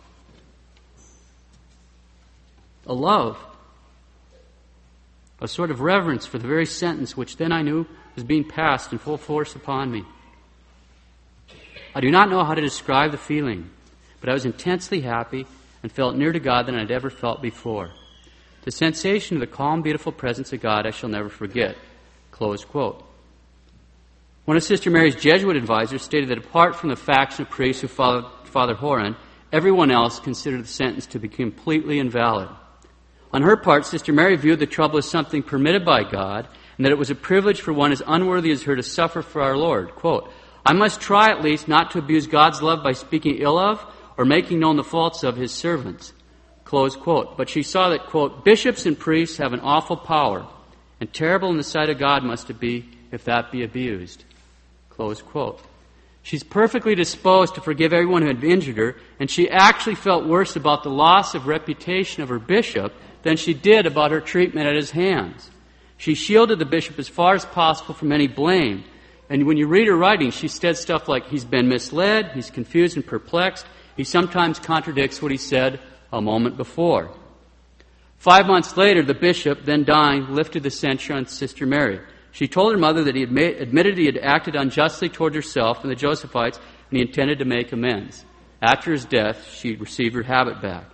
A 2.86 2.94
love. 2.94 3.36
A 5.42 5.46
sort 5.46 5.70
of 5.70 5.82
reverence 5.82 6.24
for 6.24 6.38
the 6.38 6.48
very 6.48 6.64
sentence 6.64 7.18
which 7.18 7.36
then 7.36 7.52
I 7.52 7.60
knew 7.60 7.84
was 8.14 8.24
being 8.24 8.48
passed 8.48 8.92
in 8.92 8.98
full 8.98 9.18
force 9.18 9.54
upon 9.54 9.90
me. 9.90 10.06
I 11.96 12.00
do 12.00 12.10
not 12.10 12.28
know 12.28 12.44
how 12.44 12.52
to 12.52 12.60
describe 12.60 13.12
the 13.12 13.16
feeling, 13.16 13.70
but 14.20 14.28
I 14.28 14.34
was 14.34 14.44
intensely 14.44 15.00
happy 15.00 15.46
and 15.82 15.90
felt 15.90 16.14
nearer 16.14 16.34
to 16.34 16.38
God 16.38 16.66
than 16.66 16.74
I'd 16.74 16.90
ever 16.90 17.08
felt 17.08 17.40
before. 17.40 17.88
The 18.64 18.70
sensation 18.70 19.38
of 19.38 19.40
the 19.40 19.46
calm, 19.46 19.80
beautiful 19.80 20.12
presence 20.12 20.52
of 20.52 20.60
God 20.60 20.86
I 20.86 20.90
shall 20.90 21.08
never 21.08 21.30
forget. 21.30 21.74
Close 22.32 22.66
quote. 22.66 23.02
One 24.44 24.58
of 24.58 24.62
Sister 24.62 24.90
Mary's 24.90 25.16
Jesuit 25.16 25.56
advisors 25.56 26.02
stated 26.02 26.28
that 26.28 26.36
apart 26.36 26.76
from 26.76 26.90
the 26.90 26.96
faction 26.96 27.46
of 27.46 27.50
priests 27.50 27.80
who 27.80 27.88
followed 27.88 28.26
Father 28.44 28.74
Horan, 28.74 29.16
everyone 29.50 29.90
else 29.90 30.20
considered 30.20 30.64
the 30.64 30.68
sentence 30.68 31.06
to 31.06 31.18
be 31.18 31.28
completely 31.28 31.98
invalid. 31.98 32.50
On 33.32 33.40
her 33.40 33.56
part, 33.56 33.86
Sister 33.86 34.12
Mary 34.12 34.36
viewed 34.36 34.58
the 34.58 34.66
trouble 34.66 34.98
as 34.98 35.08
something 35.08 35.42
permitted 35.42 35.86
by 35.86 36.04
God, 36.04 36.46
and 36.76 36.84
that 36.84 36.92
it 36.92 36.98
was 36.98 37.08
a 37.08 37.14
privilege 37.14 37.62
for 37.62 37.72
one 37.72 37.90
as 37.90 38.02
unworthy 38.06 38.50
as 38.50 38.64
her 38.64 38.76
to 38.76 38.82
suffer 38.82 39.22
for 39.22 39.40
our 39.40 39.56
Lord. 39.56 39.94
Quote, 39.94 40.30
I 40.66 40.73
must 40.73 41.00
try 41.00 41.30
at 41.30 41.42
least 41.42 41.68
not 41.68 41.92
to 41.92 42.00
abuse 42.00 42.26
God's 42.26 42.61
love 42.61 42.82
by 42.82 42.92
speaking 42.92 43.37
ill 43.37 43.56
of 43.56 43.87
or 44.16 44.25
making 44.25 44.58
known 44.58 44.76
the 44.76 44.82
faults 44.82 45.23
of 45.23 45.37
his 45.37 45.52
servants. 45.52 46.12
Close 46.64 46.96
quote. 46.96 47.37
But 47.37 47.49
she 47.49 47.62
saw 47.62 47.90
that, 47.90 48.06
quote, 48.06 48.44
bishops 48.44 48.85
and 48.85 48.99
priests 48.99 49.37
have 49.37 49.52
an 49.52 49.61
awful 49.61 49.96
power, 49.96 50.44
and 51.00 51.12
terrible 51.12 51.50
in 51.50 51.56
the 51.56 51.62
sight 51.62 51.88
of 51.88 52.00
God 52.00 52.25
must 52.25 52.50
it 52.50 52.58
be 52.58 52.85
if 53.12 53.23
that 53.25 53.52
be 53.52 53.62
abused. 53.62 54.25
Close 54.90 55.23
quote. 55.23 55.62
She's 56.25 56.42
perfectly 56.42 56.96
disposed 56.96 57.54
to 57.54 57.61
forgive 57.61 57.92
everyone 57.92 58.23
who 58.23 58.28
had 58.28 58.42
injured 58.42 58.78
her, 58.78 58.96
and 59.20 59.30
she 59.30 59.49
actually 59.49 59.94
felt 59.94 60.26
worse 60.26 60.56
about 60.56 60.82
the 60.82 60.90
loss 60.90 61.37
of 61.37 61.46
reputation 61.46 62.25
of 62.25 62.28
her 62.28 62.40
bishop 62.40 62.92
than 63.23 63.37
she 63.37 63.54
did 63.54 63.87
about 63.87 64.11
her 64.11 64.20
treatment 64.20 64.66
at 64.66 64.75
his 64.75 64.90
hands. 64.90 65.49
She 65.96 66.14
shielded 66.14 66.58
the 66.58 66.64
bishop 66.64 66.99
as 66.99 67.08
far 67.08 67.35
as 67.35 67.44
possible 67.44 67.94
from 67.94 68.11
any 68.11 68.26
blame. 68.26 68.82
And 69.28 69.47
when 69.47 69.56
you 69.56 69.66
read 69.66 69.88
her 69.88 69.97
writing, 69.97 70.30
she 70.30 70.49
said 70.49 70.76
stuff 70.76 71.09
like, 71.09 71.26
he's 71.26 71.45
been 71.45 71.68
misled, 71.68 72.33
he's 72.33 72.50
confused 72.50 72.97
and 72.97 73.06
perplexed, 73.06 73.66
he 73.97 74.04
sometimes 74.04 74.59
contradicts 74.59 75.21
what 75.21 75.33
he 75.33 75.38
said 75.38 75.80
a 76.12 76.21
moment 76.21 76.56
before. 76.56 77.11
Five 78.18 78.47
months 78.47 78.76
later, 78.76 79.02
the 79.02 79.14
bishop, 79.14 79.64
then 79.64 79.85
dying, 79.85 80.35
lifted 80.35 80.62
the 80.62 80.71
censure 80.71 81.14
on 81.14 81.26
Sister 81.26 81.66
Mary. 81.66 82.00
She 82.33 82.49
told 82.49 82.73
her 82.73 82.78
mother 82.78 83.04
that 83.04 83.16
he 83.16 83.23
admit, 83.23 83.61
admitted 83.61 83.99
he 83.99 84.06
had 84.06 84.18
acted 84.18 84.56
unjustly 84.56 85.09
toward 85.09 85.35
herself 85.35 85.83
and 85.83 85.90
the 85.90 85.97
Josephites, 85.97 86.56
and 86.90 86.99
he 86.99 87.00
intended 87.00 87.38
to 87.40 87.45
make 87.45 87.73
amends. 87.73 88.25
After 88.62 88.92
his 88.92 89.04
death, 89.04 89.50
she 89.52 89.76
received 89.76 90.14
her 90.14 90.23
habit 90.23 90.62
back. 90.62 90.85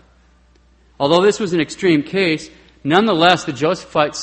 Although 0.99 1.23
this 1.23 1.41
was 1.41 1.53
an 1.53 1.61
extreme 1.61 2.03
case, 2.03 2.51
nonetheless, 2.85 3.45
the 3.45 3.53
Josephites 3.53 4.17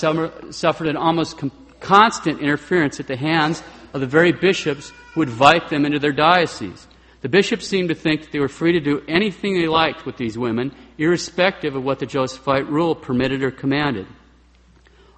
suffered 0.53 0.87
an 0.87 0.97
almost 0.97 1.41
constant 1.79 2.39
interference 2.39 2.99
at 2.99 3.07
the 3.07 3.17
hands 3.17 3.61
of 3.93 4.01
the 4.01 4.07
very 4.07 4.31
bishops 4.31 4.91
who 5.13 5.21
invite 5.21 5.69
them 5.69 5.85
into 5.85 5.99
their 5.99 6.11
diocese. 6.11 6.87
The 7.21 7.29
bishops 7.29 7.67
seemed 7.67 7.89
to 7.89 7.95
think 7.95 8.21
that 8.21 8.31
they 8.31 8.39
were 8.39 8.47
free 8.47 8.73
to 8.73 8.79
do 8.79 9.03
anything 9.07 9.55
they 9.55 9.67
liked 9.67 10.05
with 10.05 10.17
these 10.17 10.37
women, 10.37 10.73
irrespective 10.97 11.75
of 11.75 11.83
what 11.83 11.99
the 11.99 12.05
Josephite 12.05 12.69
rule 12.69 12.95
permitted 12.95 13.43
or 13.43 13.51
commanded. 13.51 14.07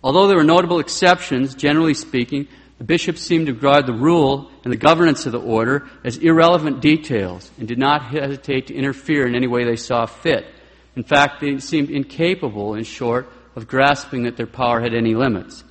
Although 0.03 0.27
there 0.27 0.37
were 0.37 0.43
notable 0.43 0.79
exceptions, 0.79 1.53
generally 1.53 1.93
speaking, 1.93 2.47
the 2.79 2.83
bishops 2.83 3.21
seemed 3.21 3.45
to 3.45 3.53
regard 3.53 3.85
the 3.85 3.93
rule 3.93 4.49
and 4.63 4.73
the 4.73 4.77
governance 4.77 5.27
of 5.27 5.31
the 5.31 5.39
order 5.39 5.87
as 6.03 6.17
irrelevant 6.17 6.81
details 6.81 7.51
and 7.59 7.67
did 7.67 7.77
not 7.77 8.01
hesitate 8.05 8.67
to 8.67 8.73
interfere 8.73 9.27
in 9.27 9.35
any 9.35 9.45
way 9.45 9.63
they 9.63 9.75
saw 9.75 10.07
fit. 10.07 10.47
In 10.95 11.03
fact, 11.03 11.39
they 11.39 11.59
seemed 11.59 11.91
incapable, 11.91 12.73
in 12.73 12.83
short, 12.83 13.31
of 13.55 13.67
grasping 13.67 14.23
that 14.23 14.37
their 14.37 14.47
power 14.47 14.81
had 14.81 14.95
any 14.95 15.13
limits. 15.13 15.63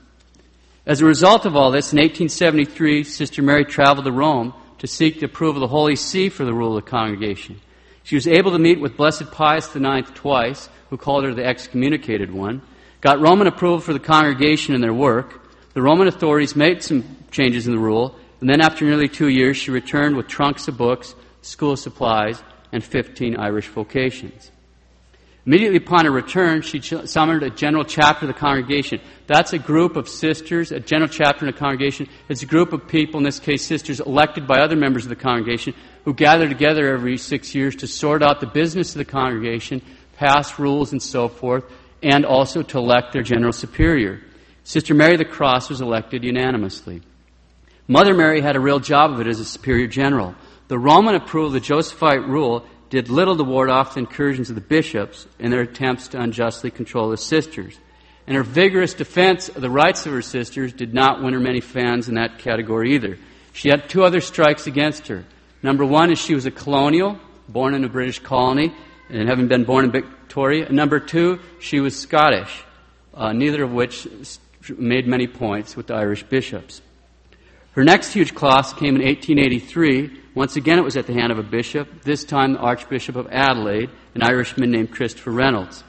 As 0.87 1.03
a 1.03 1.07
result 1.07 1.45
of 1.45 1.57
all 1.57 1.71
this, 1.71 1.93
in 1.93 1.99
1873, 1.99 3.05
Sister 3.05 3.43
Mary 3.43 3.67
traveled 3.67 4.07
to 4.07 4.13
Rome 4.13 4.55
to 4.79 4.87
seek 4.87 5.21
the 5.21 5.27
approval 5.27 5.63
of 5.63 5.69
the 5.69 5.73
Holy 5.73 5.95
See 5.95 6.31
for 6.31 6.47
the 6.47 6.55
rule 6.55 6.77
of 6.77 6.83
the 6.83 6.91
congregation. 6.91 7.61
She 8.03 8.15
was 8.15 8.27
able 8.27 8.53
to 8.53 8.59
meet 8.59 8.81
with 8.81 8.97
Blessed 8.97 9.31
Pius 9.31 9.77
IX 9.77 10.11
twice, 10.13 10.71
who 10.89 10.97
called 10.97 11.25
her 11.25 11.35
the 11.35 11.45
excommunicated 11.45 12.33
one, 12.33 12.63
got 13.03 13.21
Roman 13.21 13.47
approval 13.47 13.81
for 13.81 13.93
the 13.93 13.99
congregation 13.99 14.75
and 14.75 14.83
their 14.83 14.95
work. 14.95 15.43
The 15.75 15.83
Roman 15.83 16.09
authorities 16.09 16.57
made 16.57 16.83
some 16.83 17.05
changes 17.31 17.67
in 17.67 17.75
the 17.75 17.79
rule, 17.79 18.17
and 18.41 18.49
then 18.49 18.63
after 18.63 18.87
nearly 18.87 19.09
two 19.09 19.29
years, 19.29 19.59
she 19.59 19.71
returned 19.71 20.17
with 20.17 20.29
trunks 20.29 20.67
of 20.67 20.79
books, 20.79 21.15
school 21.43 21.77
supplies, 21.77 22.43
and 22.73 22.83
15 22.83 23.37
Irish 23.37 23.69
vocations. 23.69 24.51
Immediately 25.50 25.78
upon 25.78 26.04
her 26.04 26.12
return, 26.12 26.62
she 26.62 26.80
summoned 26.80 27.42
a 27.42 27.50
general 27.50 27.83
chapter 27.83 28.25
of 28.25 28.33
the 28.33 28.38
congregation. 28.38 29.00
That's 29.26 29.52
a 29.52 29.59
group 29.59 29.97
of 29.97 30.09
sisters, 30.09 30.71
a 30.71 30.78
general 30.78 31.09
chapter 31.09 31.45
in 31.45 31.52
a 31.52 31.59
congregation. 31.59 32.09
It's 32.28 32.45
a 32.45 32.47
group 32.47 32.73
of 32.73 32.87
people, 32.87 33.19
in 33.19 33.25
this 33.25 33.40
case 33.40 33.66
sisters, 33.66 33.99
elected 33.99 34.47
by 34.47 34.61
other 34.61 34.76
members 34.76 35.07
of 35.07 35.09
the 35.09 35.16
congregation, 35.16 35.75
who 36.04 36.14
gather 36.14 36.49
together 36.49 36.95
every 36.95 37.16
six 37.16 37.52
years 37.52 37.75
to 37.75 37.88
sort 37.88 38.23
out 38.23 38.38
the 38.38 38.47
business 38.47 38.95
of 38.95 38.99
the 38.99 39.04
congregation, 39.04 39.83
pass 40.14 40.57
rules, 40.57 40.92
and 40.92 41.02
so 41.02 41.26
forth, 41.26 41.64
and 42.00 42.25
also 42.25 42.62
to 42.62 42.78
elect 42.78 43.12
their 43.12 43.25
general 43.25 43.52
superior. 43.52 44.21
Sister 44.62 44.95
Mary 44.95 45.16
the 45.16 45.25
Cross 45.25 45.69
was 45.69 45.80
elected 45.80 46.23
unanimously. 46.23 47.02
Mother 47.88 48.14
Mary 48.14 48.40
had 48.40 48.54
a 48.54 48.61
real 48.61 48.78
job 48.78 49.11
of 49.11 49.21
it 49.21 49.26
as 49.26 49.40
a 49.40 49.45
superior 49.45 49.88
general. 49.88 50.37
The 50.69 50.78
Roman 50.78 51.16
approval 51.16 51.49
of 51.49 51.54
the 51.54 51.59
Josephite 51.59 52.28
rule 52.28 52.64
did 52.90 53.09
little 53.09 53.37
to 53.37 53.44
ward 53.44 53.70
off 53.70 53.94
the 53.94 54.00
incursions 54.00 54.50
of 54.50 54.56
the 54.56 54.61
bishops 54.61 55.26
in 55.38 55.50
their 55.50 55.62
attempts 55.62 56.09
to 56.09 56.20
unjustly 56.20 56.70
control 56.70 57.09
the 57.09 57.16
sisters. 57.16 57.78
And 58.26 58.37
her 58.37 58.42
vigorous 58.42 58.94
defense 58.94 59.49
of 59.49 59.62
the 59.62 59.70
rights 59.70 60.06
of 60.06 60.12
her 60.12 60.23
sisters 60.23 60.73
did 60.73 60.92
not 60.92 61.23
win 61.23 61.32
her 61.32 61.40
many 61.40 61.61
fans 61.61 62.09
in 62.09 62.16
that 62.16 62.38
category 62.38 62.94
either. 62.94 63.18
She 63.52 63.68
had 63.68 63.88
two 63.88 64.04
other 64.04 64.20
strikes 64.20 64.66
against 64.66 65.06
her. 65.09 65.25
Number 65.62 65.85
one 65.85 66.11
is 66.12 66.18
she 66.18 66.35
was 66.35 66.47
a 66.47 66.50
colonial, 66.50 67.18
born 67.49 67.75
in 67.75 67.85
a 67.85 67.88
British 67.88 68.18
colony, 68.18 68.75
and 69.09 69.28
having 69.28 69.49
been 69.49 69.64
born 69.64 69.85
in 69.85 69.90
Victoria. 69.92 70.66
And 70.66 70.76
number 70.76 71.00
two, 71.00 71.40
she 71.61 71.80
was 71.80 71.99
Scottish, 71.99 72.64
uh, 73.14 73.32
neither 73.32 73.64
of 73.64 73.73
which 73.73 74.06
made 74.76 75.06
many 75.06 75.26
points 75.26 75.76
with 75.76 75.88
the 75.88 75.94
Irish 75.94 76.23
bishops. 76.25 76.82
Her 77.73 77.85
next 77.85 78.12
huge 78.12 78.33
loss 78.41 78.73
came 78.73 78.97
in 78.97 79.03
1883 79.03 80.21
once 80.35 80.55
again, 80.55 80.79
it 80.79 80.83
was 80.83 80.97
at 80.97 81.07
the 81.07 81.12
hand 81.12 81.33
of 81.33 81.39
a 81.39 81.43
bishop, 81.43 82.03
this 82.03 82.23
time 82.23 82.53
the 82.53 82.61
Archbishop 82.61 83.17
of 83.17 83.27
Adelaide, 83.33 83.91
an 84.15 84.23
Irishman 84.23 84.71
named 84.71 84.93
Christopher 84.93 85.33
Reynolds. 85.33 85.83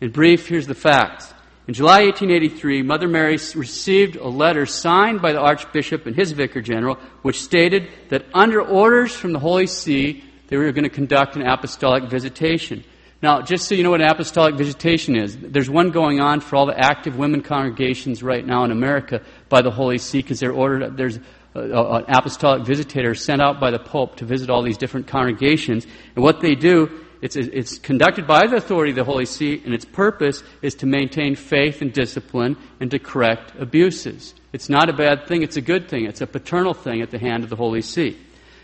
In 0.00 0.10
brief, 0.10 0.48
here's 0.48 0.66
the 0.66 0.74
facts. 0.74 1.32
In 1.68 1.74
July 1.74 2.02
1883, 2.06 2.82
Mother 2.82 3.06
Mary 3.06 3.38
received 3.54 4.16
a 4.16 4.26
letter 4.26 4.66
signed 4.66 5.22
by 5.22 5.32
the 5.32 5.38
Archbishop 5.38 6.06
and 6.06 6.16
his 6.16 6.32
Vicar 6.32 6.60
General, 6.60 6.98
which 7.22 7.40
stated 7.40 7.88
that 8.08 8.26
under 8.34 8.60
orders 8.60 9.14
from 9.14 9.32
the 9.32 9.38
Holy 9.38 9.68
See, 9.68 10.24
they 10.48 10.56
were 10.56 10.72
going 10.72 10.82
to 10.82 10.90
conduct 10.90 11.36
an 11.36 11.46
apostolic 11.46 12.10
visitation. 12.10 12.82
Now, 13.22 13.40
just 13.40 13.68
so 13.68 13.76
you 13.76 13.84
know 13.84 13.90
what 13.90 14.02
apostolic 14.02 14.56
visitation 14.56 15.14
is, 15.14 15.38
there's 15.38 15.70
one 15.70 15.90
going 15.90 16.20
on 16.20 16.40
for 16.40 16.56
all 16.56 16.66
the 16.66 16.76
active 16.76 17.16
women 17.16 17.40
congregations 17.40 18.20
right 18.20 18.44
now 18.44 18.64
in 18.64 18.72
America 18.72 19.22
by 19.48 19.62
the 19.62 19.70
Holy 19.70 19.98
See 19.98 20.18
because 20.18 20.40
they're 20.40 20.52
ordered, 20.52 20.96
there's 20.96 21.18
an 21.54 22.04
apostolic 22.08 22.64
visitator 22.64 23.16
sent 23.16 23.40
out 23.40 23.60
by 23.60 23.70
the 23.70 23.78
Pope 23.78 24.16
to 24.16 24.24
visit 24.24 24.50
all 24.50 24.62
these 24.62 24.76
different 24.76 25.06
congregations. 25.06 25.86
And 26.16 26.24
what 26.24 26.40
they 26.40 26.56
do, 26.56 27.04
it's, 27.20 27.36
it's 27.36 27.78
conducted 27.78 28.26
by 28.26 28.48
the 28.48 28.56
authority 28.56 28.90
of 28.90 28.96
the 28.96 29.04
Holy 29.04 29.26
See, 29.26 29.62
and 29.64 29.72
its 29.72 29.84
purpose 29.84 30.42
is 30.60 30.74
to 30.76 30.86
maintain 30.86 31.36
faith 31.36 31.80
and 31.80 31.92
discipline 31.92 32.56
and 32.80 32.90
to 32.90 32.98
correct 32.98 33.52
abuses. 33.56 34.34
It's 34.52 34.68
not 34.68 34.88
a 34.88 34.92
bad 34.92 35.28
thing, 35.28 35.42
it's 35.42 35.56
a 35.56 35.62
good 35.62 35.88
thing. 35.88 36.06
It's 36.06 36.22
a 36.22 36.26
paternal 36.26 36.74
thing 36.74 37.02
at 37.02 37.12
the 37.12 37.20
hand 37.20 37.44
of 37.44 37.50
the 37.50 37.56
Holy 37.56 37.82
See. 37.82 38.18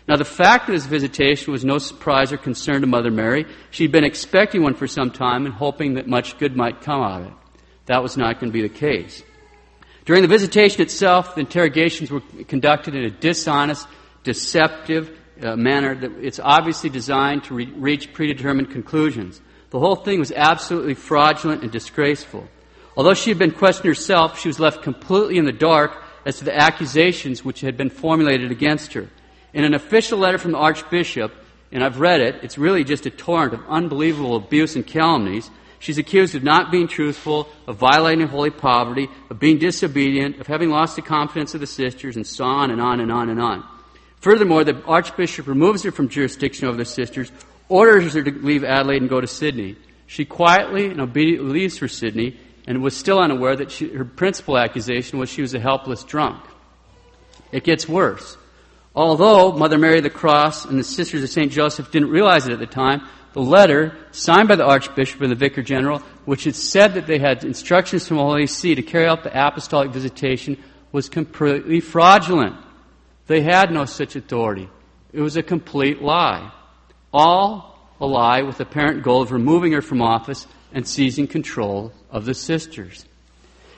Now, 0.09 0.15
the 0.15 0.25
fact 0.25 0.67
of 0.67 0.73
this 0.73 0.87
visitation 0.87 1.51
was 1.51 1.63
no 1.63 1.77
surprise 1.77 2.31
or 2.31 2.37
concern 2.37 2.81
to 2.81 2.87
Mother 2.87 3.11
Mary. 3.11 3.45
She'd 3.69 3.91
been 3.91 4.03
expecting 4.03 4.63
one 4.63 4.73
for 4.73 4.87
some 4.87 5.11
time 5.11 5.45
and 5.45 5.53
hoping 5.53 5.93
that 5.93 6.07
much 6.07 6.39
good 6.39 6.55
might 6.55 6.81
come 6.81 7.03
out 7.03 7.21
of 7.21 7.27
it. 7.27 7.33
That 7.85 8.01
was 8.01 8.17
not 8.17 8.39
going 8.39 8.51
to 8.51 8.53
be 8.53 8.67
the 8.67 8.73
case. 8.73 9.21
During 10.05 10.23
the 10.23 10.27
visitation 10.27 10.81
itself, 10.81 11.35
the 11.35 11.41
interrogations 11.41 12.09
were 12.09 12.21
conducted 12.47 12.95
in 12.95 13.03
a 13.03 13.11
dishonest, 13.11 13.87
deceptive 14.23 15.15
uh, 15.43 15.55
manner 15.55 15.93
that 15.93 16.11
it's 16.19 16.39
obviously 16.39 16.89
designed 16.89 17.43
to 17.43 17.53
re- 17.53 17.71
reach 17.75 18.11
predetermined 18.11 18.71
conclusions. 18.71 19.39
The 19.69 19.77
whole 19.77 19.95
thing 19.95 20.17
was 20.17 20.31
absolutely 20.31 20.95
fraudulent 20.95 21.61
and 21.61 21.71
disgraceful. 21.71 22.47
Although 22.97 23.13
she 23.13 23.29
had 23.29 23.37
been 23.37 23.51
questioned 23.51 23.85
herself, 23.85 24.39
she 24.39 24.49
was 24.49 24.59
left 24.59 24.81
completely 24.81 25.37
in 25.37 25.45
the 25.45 25.51
dark 25.51 25.91
as 26.25 26.39
to 26.39 26.45
the 26.45 26.55
accusations 26.59 27.45
which 27.45 27.61
had 27.61 27.77
been 27.77 27.91
formulated 27.91 28.49
against 28.49 28.93
her. 28.93 29.07
In 29.53 29.63
an 29.63 29.73
official 29.73 30.19
letter 30.19 30.37
from 30.37 30.51
the 30.51 30.57
Archbishop, 30.57 31.33
and 31.71 31.83
I've 31.83 31.99
read 31.99 32.21
it, 32.21 32.35
it's 32.43 32.57
really 32.57 32.83
just 32.83 33.05
a 33.05 33.09
torrent 33.09 33.53
of 33.53 33.61
unbelievable 33.67 34.35
abuse 34.35 34.75
and 34.75 34.85
calumnies. 34.85 35.49
She's 35.79 35.97
accused 35.97 36.35
of 36.35 36.43
not 36.43 36.71
being 36.71 36.87
truthful, 36.87 37.47
of 37.65 37.77
violating 37.77 38.27
holy 38.27 38.49
poverty, 38.49 39.07
of 39.29 39.39
being 39.39 39.59
disobedient, 39.59 40.39
of 40.39 40.47
having 40.47 40.69
lost 40.69 40.95
the 40.95 41.01
confidence 41.01 41.53
of 41.53 41.61
the 41.61 41.67
sisters, 41.67 42.15
and 42.15 42.27
so 42.27 42.43
on 42.43 42.69
and 42.69 42.81
on 42.81 42.99
and 42.99 43.11
on 43.11 43.29
and 43.29 43.41
on. 43.41 43.63
Furthermore, 44.19 44.63
the 44.63 44.81
Archbishop 44.83 45.47
removes 45.47 45.83
her 45.83 45.91
from 45.91 46.09
jurisdiction 46.09 46.67
over 46.67 46.77
the 46.77 46.85
sisters, 46.85 47.31
orders 47.69 48.13
her 48.13 48.23
to 48.23 48.31
leave 48.31 48.63
Adelaide 48.63 49.01
and 49.01 49.09
go 49.09 49.21
to 49.21 49.27
Sydney. 49.27 49.77
She 50.07 50.25
quietly 50.25 50.87
and 50.87 50.99
obediently 50.99 51.51
leaves 51.51 51.77
for 51.77 51.87
Sydney 51.87 52.37
and 52.67 52.83
was 52.83 52.97
still 52.97 53.19
unaware 53.19 53.55
that 53.55 53.71
she, 53.71 53.87
her 53.93 54.03
principal 54.03 54.57
accusation 54.57 55.17
was 55.19 55.29
she 55.29 55.41
was 55.41 55.53
a 55.53 55.59
helpless 55.59 56.03
drunk. 56.03 56.43
It 57.51 57.63
gets 57.63 57.87
worse. 57.87 58.37
Although 58.95 59.53
Mother 59.53 59.77
Mary 59.77 59.97
of 59.97 60.03
the 60.03 60.09
Cross 60.09 60.65
and 60.65 60.79
the 60.79 60.83
Sisters 60.83 61.23
of 61.23 61.29
St. 61.29 61.51
Joseph 61.51 61.91
didn't 61.91 62.09
realize 62.09 62.47
it 62.47 62.53
at 62.53 62.59
the 62.59 62.65
time, 62.65 63.07
the 63.33 63.41
letter 63.41 63.95
signed 64.11 64.47
by 64.47 64.55
the 64.55 64.65
Archbishop 64.65 65.21
and 65.21 65.31
the 65.31 65.35
Vicar 65.35 65.61
General, 65.61 65.99
which 66.25 66.45
had 66.45 66.55
said 66.55 66.95
that 66.95 67.05
they 67.05 67.19
had 67.19 67.43
instructions 67.43 68.07
from 68.07 68.17
the 68.17 68.23
Holy 68.23 68.47
See 68.47 68.73
to 68.73 68.81
carry 68.81 69.05
out 69.05 69.23
the 69.23 69.47
apostolic 69.47 69.91
visitation, 69.91 70.57
was 70.91 71.07
completely 71.07 71.79
fraudulent. 71.79 72.55
They 73.27 73.41
had 73.41 73.71
no 73.71 73.85
such 73.85 74.15
authority. 74.15 74.67
It 75.13 75.21
was 75.21 75.37
a 75.37 75.43
complete 75.43 76.01
lie. 76.01 76.51
All 77.13 77.79
a 78.01 78.07
lie 78.07 78.41
with 78.41 78.57
the 78.57 78.63
apparent 78.63 79.03
goal 79.03 79.21
of 79.21 79.31
removing 79.31 79.73
her 79.73 79.81
from 79.81 80.01
office 80.01 80.47
and 80.73 80.87
seizing 80.87 81.27
control 81.27 81.91
of 82.09 82.25
the 82.25 82.33
sisters. 82.33 83.05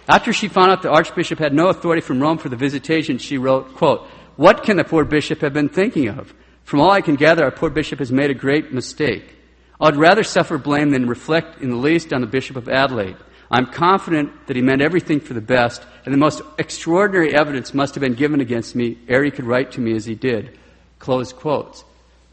After 0.07 0.33
she 0.33 0.47
found 0.47 0.71
out 0.71 0.81
the 0.81 0.89
Archbishop 0.89 1.39
had 1.39 1.53
no 1.53 1.67
authority 1.67 2.01
from 2.01 2.21
Rome 2.21 2.37
for 2.37 2.49
the 2.49 2.55
visitation, 2.55 3.17
she 3.17 3.37
wrote, 3.37 3.75
quote, 3.75 4.07
What 4.41 4.63
can 4.63 4.77
the 4.77 4.83
poor 4.83 5.05
bishop 5.05 5.41
have 5.41 5.53
been 5.53 5.69
thinking 5.69 6.07
of? 6.07 6.33
From 6.63 6.79
all 6.79 6.89
I 6.89 7.01
can 7.01 7.13
gather, 7.13 7.43
our 7.43 7.51
poor 7.51 7.69
bishop 7.69 7.99
has 7.99 8.11
made 8.11 8.31
a 8.31 8.33
great 8.33 8.73
mistake. 8.73 9.35
I'd 9.79 9.95
rather 9.95 10.23
suffer 10.23 10.57
blame 10.57 10.89
than 10.89 11.07
reflect 11.07 11.61
in 11.61 11.69
the 11.69 11.75
least 11.75 12.11
on 12.11 12.21
the 12.21 12.27
Bishop 12.27 12.55
of 12.55 12.67
Adelaide. 12.67 13.17
I'm 13.51 13.67
confident 13.67 14.47
that 14.47 14.55
he 14.55 14.63
meant 14.63 14.81
everything 14.81 15.19
for 15.19 15.35
the 15.35 15.41
best, 15.41 15.85
and 16.05 16.11
the 16.11 16.17
most 16.17 16.41
extraordinary 16.57 17.35
evidence 17.35 17.75
must 17.75 17.93
have 17.93 18.01
been 18.01 18.15
given 18.15 18.41
against 18.41 18.73
me 18.73 18.97
ere 19.07 19.23
he 19.23 19.29
could 19.29 19.45
write 19.45 19.73
to 19.73 19.79
me 19.79 19.93
as 19.93 20.05
he 20.05 20.15
did. 20.15 20.57
Close 20.97 21.31
quotes. 21.31 21.83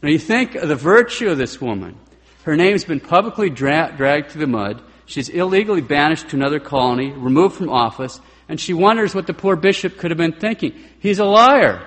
Now 0.01 0.09
you 0.09 0.17
think 0.17 0.55
of 0.55 0.67
the 0.67 0.75
virtue 0.75 1.29
of 1.29 1.37
this 1.37 1.61
woman. 1.61 1.95
Her 2.41 2.55
name's 2.55 2.85
been 2.85 3.01
publicly 3.01 3.51
dra- 3.51 3.93
dragged 3.95 4.31
through 4.31 4.41
the 4.41 4.47
mud. 4.47 4.81
She's 5.05 5.29
illegally 5.29 5.81
banished 5.81 6.29
to 6.29 6.37
another 6.37 6.59
colony, 6.59 7.11
removed 7.11 7.55
from 7.55 7.69
office, 7.69 8.19
and 8.47 8.59
she 8.59 8.73
wonders 8.73 9.13
what 9.13 9.27
the 9.27 9.35
poor 9.35 9.55
bishop 9.55 9.99
could 9.99 10.09
have 10.09 10.17
been 10.17 10.39
thinking. 10.39 10.73
He's 11.01 11.19
a 11.19 11.25
liar. 11.25 11.85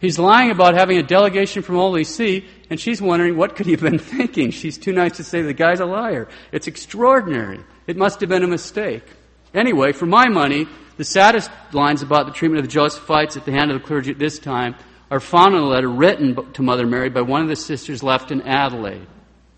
He's 0.00 0.18
lying 0.18 0.50
about 0.50 0.74
having 0.74 0.96
a 0.96 1.02
delegation 1.02 1.62
from 1.62 1.76
Holy 1.76 2.04
See, 2.04 2.46
and 2.70 2.80
she's 2.80 3.02
wondering 3.02 3.36
what 3.36 3.54
could 3.54 3.66
he 3.66 3.72
have 3.72 3.82
been 3.82 3.98
thinking. 3.98 4.50
She's 4.50 4.78
too 4.78 4.92
nice 4.92 5.18
to 5.18 5.24
say 5.24 5.42
the 5.42 5.52
guy's 5.52 5.80
a 5.80 5.86
liar. 5.86 6.26
It's 6.52 6.66
extraordinary. 6.66 7.60
It 7.86 7.98
must 7.98 8.20
have 8.20 8.28
been 8.30 8.42
a 8.42 8.48
mistake. 8.48 9.04
Anyway, 9.52 9.92
for 9.92 10.06
my 10.06 10.28
money, 10.28 10.66
the 10.96 11.04
saddest 11.04 11.50
lines 11.72 12.02
about 12.02 12.26
the 12.26 12.32
treatment 12.32 12.64
of 12.64 12.70
the 12.70 12.78
Josephites 12.78 13.36
at 13.36 13.44
the 13.44 13.52
hand 13.52 13.70
of 13.70 13.80
the 13.80 13.86
clergy 13.86 14.10
at 14.10 14.18
this 14.18 14.38
time 14.38 14.74
are 15.10 15.20
found 15.20 15.54
in 15.54 15.60
a 15.60 15.66
letter 15.66 15.88
written 15.88 16.52
to 16.52 16.62
Mother 16.62 16.86
Mary 16.86 17.10
by 17.10 17.20
one 17.20 17.42
of 17.42 17.48
the 17.48 17.56
sisters 17.56 18.02
left 18.02 18.30
in 18.30 18.42
Adelaide. 18.42 19.06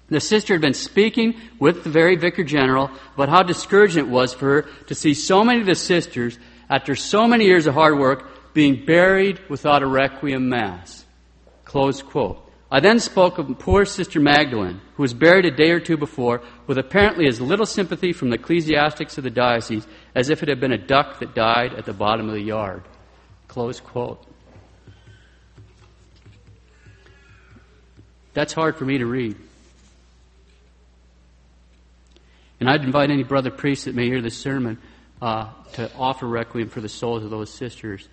The 0.09 0.21
sister 0.21 0.55
had 0.55 0.61
been 0.61 0.75
speaking 0.75 1.41
with 1.59 1.85
the 1.85 1.91
very 1.91 2.17
vicar 2.17 2.45
general 2.45 2.91
about 3.15 3.29
how 3.29 3.43
discouraging 3.43 4.07
it 4.07 4.11
was 4.11 4.35
for 4.35 4.47
her 4.47 4.63
to 4.89 4.95
see 4.95 5.15
so 5.15 5.45
many 5.45 5.61
of 5.61 5.67
the 5.67 5.75
sisters, 5.75 6.39
after 6.69 6.95
so 6.95 7.27
many 7.27 7.45
years 7.45 7.67
of 7.67 7.75
hard 7.75 7.99
work, 7.99 8.29
being 8.53 8.85
buried 8.85 9.41
without 9.49 9.83
a 9.83 9.87
requiem 9.87 10.49
mass. 10.49 11.05
Close 11.65 12.03
quote. 12.03 12.39
I 12.71 12.81
then 12.81 13.01
spoke 13.01 13.37
of 13.37 13.59
poor 13.59 13.85
Sister 13.85 14.19
Magdalene, 14.19 14.81
who 14.95 15.03
was 15.03 15.13
buried 15.13 15.45
a 15.45 15.51
day 15.51 15.73
or 15.73 15.81
two 15.81 15.99
before, 15.99 16.41
with 16.67 16.79
apparently 16.79 17.27
as 17.27 17.39
little 17.39 17.67
sympathy 17.67 18.15
from 18.15 18.31
the 18.31 18.37
ecclesiastics 18.37 19.19
of 19.19 19.25
the 19.25 19.31
diocese 19.31 19.87
as 20.15 20.31
if 20.31 20.43
it 20.43 20.49
had 20.49 20.59
been 20.59 20.73
a 20.73 20.79
duck 20.79 21.21
that 21.21 21.35
died 21.35 21.75
at 21.75 21.85
the 21.85 21.93
bottom 21.93 22.29
of 22.29 22.35
the 22.35 22.41
yard. 22.41 22.83
Close 23.47 23.79
quote. 23.79 24.25
That's 28.33 28.55
hard 28.55 28.77
for 28.77 28.87
me 28.87 28.99
to 28.99 29.07
read. 29.07 29.37
And 32.59 32.71
I'd 32.71 32.85
invite 32.85 33.11
any 33.11 33.25
brother 33.25 33.51
priest 33.51 33.85
that 33.85 33.95
may 33.95 34.07
hear 34.07 34.23
this 34.23 34.39
sermon 34.39 34.79
uh, 35.21 35.51
to 35.75 35.93
offer 35.95 36.27
requiem 36.27 36.71
for 36.71 36.81
the 36.81 36.89
souls 36.89 37.23
of 37.23 37.29
those 37.29 37.53
sisters 37.53 38.09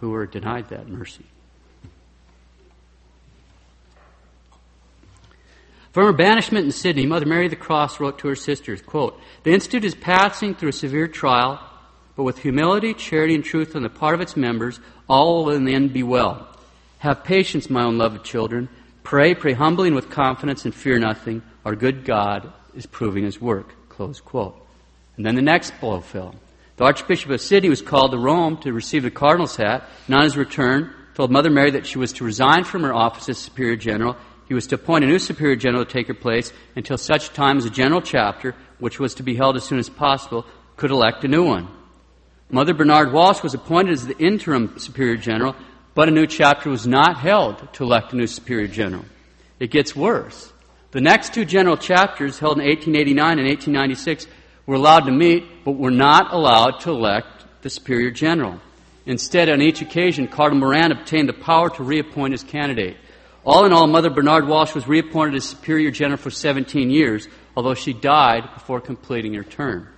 who 0.00 0.10
were 0.10 0.26
denied 0.26 0.68
that 0.68 0.88
mercy. 0.88 1.24
From 5.92 6.06
her 6.06 6.12
banishment 6.12 6.64
in 6.66 6.72
Sydney, 6.72 7.06
Mother 7.06 7.24
Mary 7.24 7.44
of 7.44 7.50
the 7.50 7.56
Cross 7.56 8.00
wrote 8.00 8.18
to 8.18 8.28
her 8.28 8.34
sisters, 8.34 8.82
quote, 8.82 9.16
The 9.44 9.52
Institute 9.52 9.84
is 9.84 9.94
passing 9.94 10.56
through 10.56 10.70
a 10.70 10.72
severe 10.72 11.06
trial, 11.06 11.60
but 12.16 12.24
with 12.24 12.38
humility, 12.38 12.94
charity, 12.94 13.36
and 13.36 13.44
truth 13.44 13.76
on 13.76 13.82
the 13.82 13.88
part 13.88 14.16
of 14.16 14.20
its 14.20 14.36
members, 14.36 14.80
all 15.08 15.44
will 15.44 15.54
in 15.54 15.64
the 15.64 15.74
end 15.74 15.92
be 15.92 16.02
well. 16.02 16.48
Have 16.98 17.22
patience, 17.22 17.70
my 17.70 17.84
own 17.84 17.96
loved 17.96 18.24
children. 18.24 18.68
Pray, 19.04 19.36
pray 19.36 19.52
humbly 19.52 19.86
and 19.86 19.94
with 19.94 20.10
confidence, 20.10 20.64
and 20.64 20.74
fear 20.74 20.98
nothing. 20.98 21.42
Our 21.64 21.76
good 21.76 22.04
God 22.04 22.52
is 22.74 22.86
proving 22.86 23.22
his 23.22 23.40
work. 23.40 23.88
Close 23.88 24.20
quote. 24.20 24.60
And 25.16 25.24
then 25.24 25.36
the 25.36 25.42
next 25.42 25.78
blow 25.80 26.00
fell. 26.00 26.34
The 26.76 26.84
Archbishop 26.84 27.30
of 27.30 27.40
Sydney 27.40 27.68
was 27.68 27.82
called 27.82 28.10
to 28.10 28.18
Rome 28.18 28.56
to 28.58 28.72
receive 28.72 29.04
the 29.04 29.10
cardinal's 29.10 29.54
hat, 29.54 29.88
and 30.06 30.16
on 30.16 30.24
his 30.24 30.36
return, 30.36 30.92
told 31.14 31.30
Mother 31.30 31.50
Mary 31.50 31.70
that 31.72 31.86
she 31.86 31.98
was 31.98 32.12
to 32.14 32.24
resign 32.24 32.64
from 32.64 32.82
her 32.82 32.92
office 32.92 33.28
as 33.28 33.38
Superior 33.38 33.76
General. 33.76 34.16
He 34.48 34.54
was 34.54 34.66
to 34.68 34.74
appoint 34.74 35.04
a 35.04 35.06
new 35.06 35.20
Superior 35.20 35.54
General 35.54 35.84
to 35.84 35.92
take 35.92 36.08
her 36.08 36.14
place 36.14 36.52
until 36.74 36.98
such 36.98 37.32
time 37.32 37.58
as 37.58 37.64
a 37.64 37.70
General 37.70 38.02
Chapter, 38.02 38.56
which 38.80 38.98
was 38.98 39.14
to 39.14 39.22
be 39.22 39.36
held 39.36 39.56
as 39.56 39.64
soon 39.64 39.78
as 39.78 39.88
possible, 39.88 40.44
could 40.76 40.90
elect 40.90 41.24
a 41.24 41.28
new 41.28 41.44
one. 41.44 41.68
Mother 42.50 42.74
Bernard 42.74 43.12
Walsh 43.12 43.42
was 43.42 43.54
appointed 43.54 43.92
as 43.92 44.06
the 44.06 44.18
interim 44.18 44.76
Superior 44.78 45.16
General, 45.16 45.54
but 45.94 46.08
a 46.08 46.12
new 46.12 46.26
chapter 46.26 46.70
was 46.70 46.88
not 46.88 47.18
held 47.18 47.72
to 47.74 47.84
elect 47.84 48.12
a 48.12 48.16
new 48.16 48.26
Superior 48.26 48.66
General. 48.66 49.04
It 49.60 49.70
gets 49.70 49.94
worse. 49.94 50.52
The 50.90 51.00
next 51.00 51.34
two 51.34 51.44
general 51.44 51.76
chapters, 51.76 52.38
held 52.38 52.58
in 52.58 52.66
1889 52.66 53.38
and 53.38 53.48
1896, 53.48 54.26
were 54.66 54.76
allowed 54.76 55.04
to 55.04 55.12
meet, 55.12 55.64
but 55.64 55.72
were 55.72 55.90
not 55.90 56.32
allowed 56.32 56.80
to 56.80 56.90
elect 56.90 57.44
the 57.62 57.70
Superior 57.70 58.10
General. 58.10 58.60
Instead, 59.06 59.50
on 59.50 59.60
each 59.60 59.82
occasion, 59.82 60.26
Cardinal 60.28 60.60
Moran 60.60 60.92
obtained 60.92 61.28
the 61.28 61.34
power 61.34 61.68
to 61.70 61.82
reappoint 61.82 62.32
his 62.32 62.42
candidate. 62.42 62.96
All 63.44 63.66
in 63.66 63.72
all, 63.72 63.86
Mother 63.86 64.08
Bernard 64.08 64.46
Walsh 64.46 64.74
was 64.74 64.88
reappointed 64.88 65.34
as 65.34 65.44
Superior 65.44 65.90
General 65.90 66.16
for 66.16 66.30
17 66.30 66.88
years, 66.88 67.28
although 67.54 67.74
she 67.74 67.92
died 67.92 68.48
before 68.54 68.80
completing 68.80 69.34
her 69.34 69.44
term. 69.44 69.88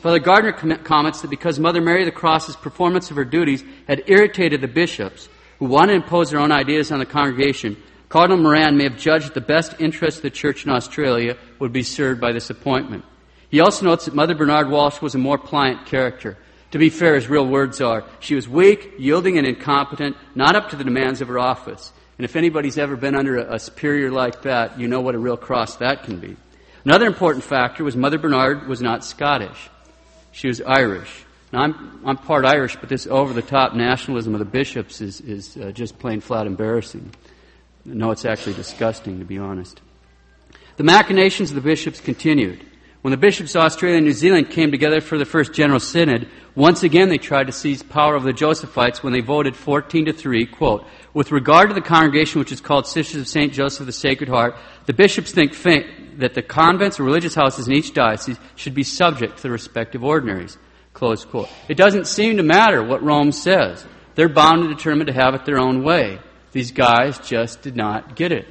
Father 0.00 0.18
Gardner 0.18 0.52
comments 0.52 1.20
that 1.22 1.30
because 1.30 1.58
Mother 1.58 1.80
Mary 1.80 2.02
of 2.02 2.06
the 2.06 2.12
Cross's 2.12 2.56
performance 2.56 3.10
of 3.10 3.16
her 3.16 3.24
duties 3.24 3.62
had 3.86 4.04
irritated 4.06 4.60
the 4.60 4.68
bishops, 4.68 5.28
who 5.58 5.66
wanted 5.66 5.92
to 5.92 6.02
impose 6.02 6.30
their 6.30 6.40
own 6.40 6.52
ideas 6.52 6.90
on 6.90 6.98
the 6.98 7.06
congregation, 7.06 7.76
Cardinal 8.08 8.42
Moran 8.42 8.76
may 8.76 8.84
have 8.84 8.98
judged 8.98 9.26
that 9.26 9.34
the 9.34 9.40
best 9.40 9.74
interest 9.78 10.18
of 10.18 10.22
the 10.22 10.30
Church 10.30 10.64
in 10.64 10.70
Australia 10.70 11.36
would 11.58 11.72
be 11.72 11.82
served 11.82 12.20
by 12.20 12.32
this 12.32 12.50
appointment. 12.50 13.04
He 13.54 13.60
also 13.60 13.84
notes 13.84 14.06
that 14.06 14.16
Mother 14.16 14.34
Bernard 14.34 14.68
Walsh 14.68 15.00
was 15.00 15.14
a 15.14 15.18
more 15.18 15.38
pliant 15.38 15.86
character. 15.86 16.36
To 16.72 16.78
be 16.78 16.90
fair, 16.90 17.14
his 17.14 17.28
real 17.28 17.46
words 17.46 17.80
are, 17.80 18.02
she 18.18 18.34
was 18.34 18.48
weak, 18.48 18.94
yielding, 18.98 19.38
and 19.38 19.46
incompetent, 19.46 20.16
not 20.34 20.56
up 20.56 20.70
to 20.70 20.76
the 20.76 20.82
demands 20.82 21.20
of 21.20 21.28
her 21.28 21.38
office. 21.38 21.92
And 22.18 22.24
if 22.24 22.34
anybody's 22.34 22.78
ever 22.78 22.96
been 22.96 23.14
under 23.14 23.36
a, 23.36 23.54
a 23.54 23.58
superior 23.60 24.10
like 24.10 24.42
that, 24.42 24.80
you 24.80 24.88
know 24.88 25.02
what 25.02 25.14
a 25.14 25.20
real 25.20 25.36
cross 25.36 25.76
that 25.76 26.02
can 26.02 26.18
be. 26.18 26.36
Another 26.84 27.06
important 27.06 27.44
factor 27.44 27.84
was 27.84 27.94
Mother 27.94 28.18
Bernard 28.18 28.66
was 28.66 28.82
not 28.82 29.04
Scottish. 29.04 29.70
She 30.32 30.48
was 30.48 30.60
Irish. 30.60 31.24
Now, 31.52 31.60
I'm, 31.60 32.00
I'm 32.04 32.16
part 32.16 32.44
Irish, 32.44 32.74
but 32.74 32.88
this 32.88 33.06
over 33.06 33.32
the 33.32 33.40
top 33.40 33.72
nationalism 33.72 34.34
of 34.34 34.40
the 34.40 34.46
bishops 34.46 35.00
is, 35.00 35.20
is 35.20 35.56
uh, 35.56 35.70
just 35.70 36.00
plain 36.00 36.20
flat 36.20 36.48
embarrassing. 36.48 37.08
No, 37.84 38.10
it's 38.10 38.24
actually 38.24 38.54
disgusting, 38.54 39.20
to 39.20 39.24
be 39.24 39.38
honest. 39.38 39.80
The 40.74 40.82
machinations 40.82 41.52
of 41.52 41.54
the 41.54 41.60
bishops 41.60 42.00
continued. 42.00 42.66
When 43.04 43.10
the 43.10 43.18
bishops 43.18 43.54
of 43.54 43.60
Australia 43.60 43.98
and 43.98 44.06
New 44.06 44.14
Zealand 44.14 44.48
came 44.48 44.70
together 44.70 45.02
for 45.02 45.18
the 45.18 45.26
first 45.26 45.52
General 45.52 45.78
Synod, 45.78 46.26
once 46.54 46.84
again 46.84 47.10
they 47.10 47.18
tried 47.18 47.48
to 47.48 47.52
seize 47.52 47.82
power 47.82 48.16
of 48.16 48.22
the 48.22 48.32
Josephites 48.32 49.02
when 49.02 49.12
they 49.12 49.20
voted 49.20 49.54
14 49.54 50.06
to 50.06 50.14
3, 50.14 50.46
quote, 50.46 50.86
with 51.12 51.30
regard 51.30 51.68
to 51.68 51.74
the 51.74 51.82
congregation 51.82 52.38
which 52.38 52.50
is 52.50 52.62
called 52.62 52.86
Sisters 52.86 53.20
of 53.20 53.28
St. 53.28 53.52
Joseph 53.52 53.80
of 53.80 53.86
the 53.86 53.92
Sacred 53.92 54.30
Heart, 54.30 54.56
the 54.86 54.94
bishops 54.94 55.32
think 55.32 55.52
that 56.16 56.32
the 56.32 56.40
convents 56.40 56.98
or 56.98 57.02
religious 57.02 57.34
houses 57.34 57.68
in 57.68 57.74
each 57.74 57.92
diocese 57.92 58.38
should 58.56 58.72
be 58.74 58.84
subject 58.84 59.36
to 59.36 59.42
the 59.42 59.50
respective 59.50 60.02
ordinaries. 60.02 60.56
Close 60.94 61.26
quote. 61.26 61.50
It 61.68 61.76
doesn't 61.76 62.06
seem 62.06 62.38
to 62.38 62.42
matter 62.42 62.82
what 62.82 63.02
Rome 63.02 63.32
says. 63.32 63.84
They're 64.14 64.30
bound 64.30 64.62
and 64.62 64.74
determined 64.74 65.08
to 65.08 65.12
have 65.12 65.34
it 65.34 65.44
their 65.44 65.58
own 65.58 65.84
way. 65.84 66.20
These 66.52 66.72
guys 66.72 67.18
just 67.18 67.60
did 67.60 67.76
not 67.76 68.16
get 68.16 68.32
it. 68.32 68.46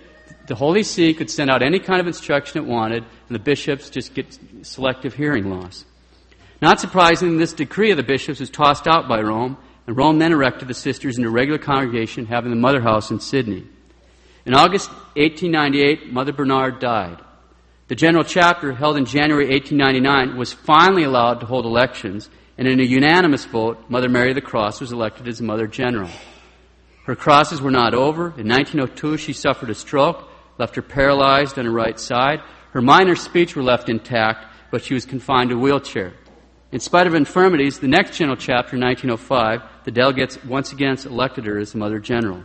The 0.46 0.56
Holy 0.56 0.84
See 0.84 1.14
could 1.14 1.30
send 1.30 1.50
out 1.50 1.64
any 1.64 1.80
kind 1.80 2.02
of 2.02 2.08
instruction 2.08 2.64
it 2.64 2.70
wanted, 2.70 3.04
and 3.04 3.36
the 3.36 3.40
bishops 3.40 3.90
just 3.90 4.14
get 4.14 4.38
selective 4.62 5.14
hearing 5.14 5.50
loss. 5.50 5.86
Not 6.62 6.80
surprisingly, 6.80 7.38
this 7.38 7.54
decree 7.54 7.92
of 7.92 7.98
the 7.98 8.04
bishops 8.04 8.40
was 8.40 8.50
tossed 8.50 8.88
out 8.88 9.08
by 9.08 9.22
Rome, 9.22 9.58
and 9.88 9.98
Rome 9.98 10.20
then 10.20 10.32
erected 10.32 10.68
the 10.68 10.74
sisters 10.74 11.18
into 11.18 11.30
a 11.30 11.32
regular 11.32 11.60
congregation, 11.60 12.26
having 12.26 12.52
the 12.52 12.58
mother 12.58 12.82
house 12.82 13.12
in 13.12 13.20
Sydney. 13.20 13.66
In 14.46 14.54
August 14.54 14.90
1898, 15.16 16.12
Mother 16.12 16.34
Bernard 16.34 16.80
died. 16.80 17.20
The 17.88 17.96
general 17.96 18.24
chapter, 18.24 18.74
held 18.74 18.98
in 18.98 19.06
January 19.06 19.48
1899, 19.50 20.38
was 20.38 20.52
finally 20.52 21.04
allowed 21.04 21.40
to 21.40 21.46
hold 21.46 21.66
elections, 21.66 22.30
and 22.58 22.68
in 22.68 22.80
a 22.80 22.84
unanimous 22.84 23.46
vote, 23.46 23.90
Mother 23.90 24.10
Mary 24.10 24.30
of 24.30 24.36
the 24.36 24.42
Cross 24.42 24.82
was 24.82 24.92
elected 24.92 25.28
as 25.28 25.42
Mother 25.42 25.68
General. 25.68 26.10
Her 27.06 27.16
crosses 27.16 27.62
were 27.62 27.72
not 27.72 27.94
over. 27.94 28.34
In 28.38 28.48
1902, 28.48 29.18
she 29.18 29.34
suffered 29.34 29.70
a 29.70 29.76
stroke, 29.76 30.30
left 30.58 30.76
her 30.76 30.82
paralyzed 30.82 31.58
on 31.58 31.66
her 31.66 31.72
right 31.72 32.00
side. 32.00 32.42
Her 32.72 32.82
minor 32.82 33.16
speech 33.16 33.56
were 33.56 33.64
left 33.64 33.90
intact, 33.90 34.46
but 34.72 34.84
she 34.84 34.94
was 34.94 35.06
confined 35.06 35.50
to 35.50 35.56
a 35.56 35.60
wheelchair. 35.60 36.14
In 36.72 36.80
spite 36.80 37.06
of 37.06 37.14
infirmities, 37.14 37.80
the 37.80 37.88
next 37.88 38.18
general 38.18 38.36
chapter, 38.36 38.78
1905, 38.78 39.62
the 39.84 39.92
delegates 39.92 40.44
once 40.44 40.72
again 40.72 40.98
elected 41.06 41.46
her 41.46 41.60
as 41.60 41.76
Mother 41.76 42.00
General. 42.00 42.44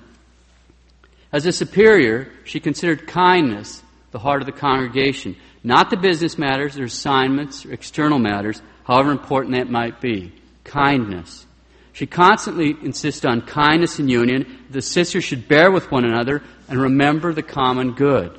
As 1.33 1.47
a 1.47 1.53
superior, 1.53 2.31
she 2.45 2.61
considered 2.61 3.07
kindness 3.07 3.83
the 4.11 4.19
heart 4.19 4.43
of 4.43 4.47
the 4.47 4.53
congregation, 4.53 5.37
not 5.63 5.91
the 5.91 5.97
business 5.97 6.39
matters 6.39 6.79
or 6.79 6.85
assignments 6.85 7.67
or 7.67 7.73
external 7.73 8.19
matters, 8.19 8.63
however 8.85 9.11
important 9.11 9.55
that 9.55 9.71
might 9.71 10.01
be. 10.01 10.33
Kindness. 10.65 11.47
She 11.93 12.07
constantly 12.07 12.77
insisted 12.83 13.29
on 13.29 13.43
kindness 13.43 13.99
and 13.99 14.11
union. 14.11 14.65
The 14.71 14.83
sisters 14.83 15.25
should 15.25 15.49
bear 15.49 15.71
with 15.71 15.91
one 15.91 16.05
another 16.05 16.43
and 16.69 16.81
remember 16.81 17.33
the 17.33 17.43
common 17.43 17.93
good. 17.93 18.39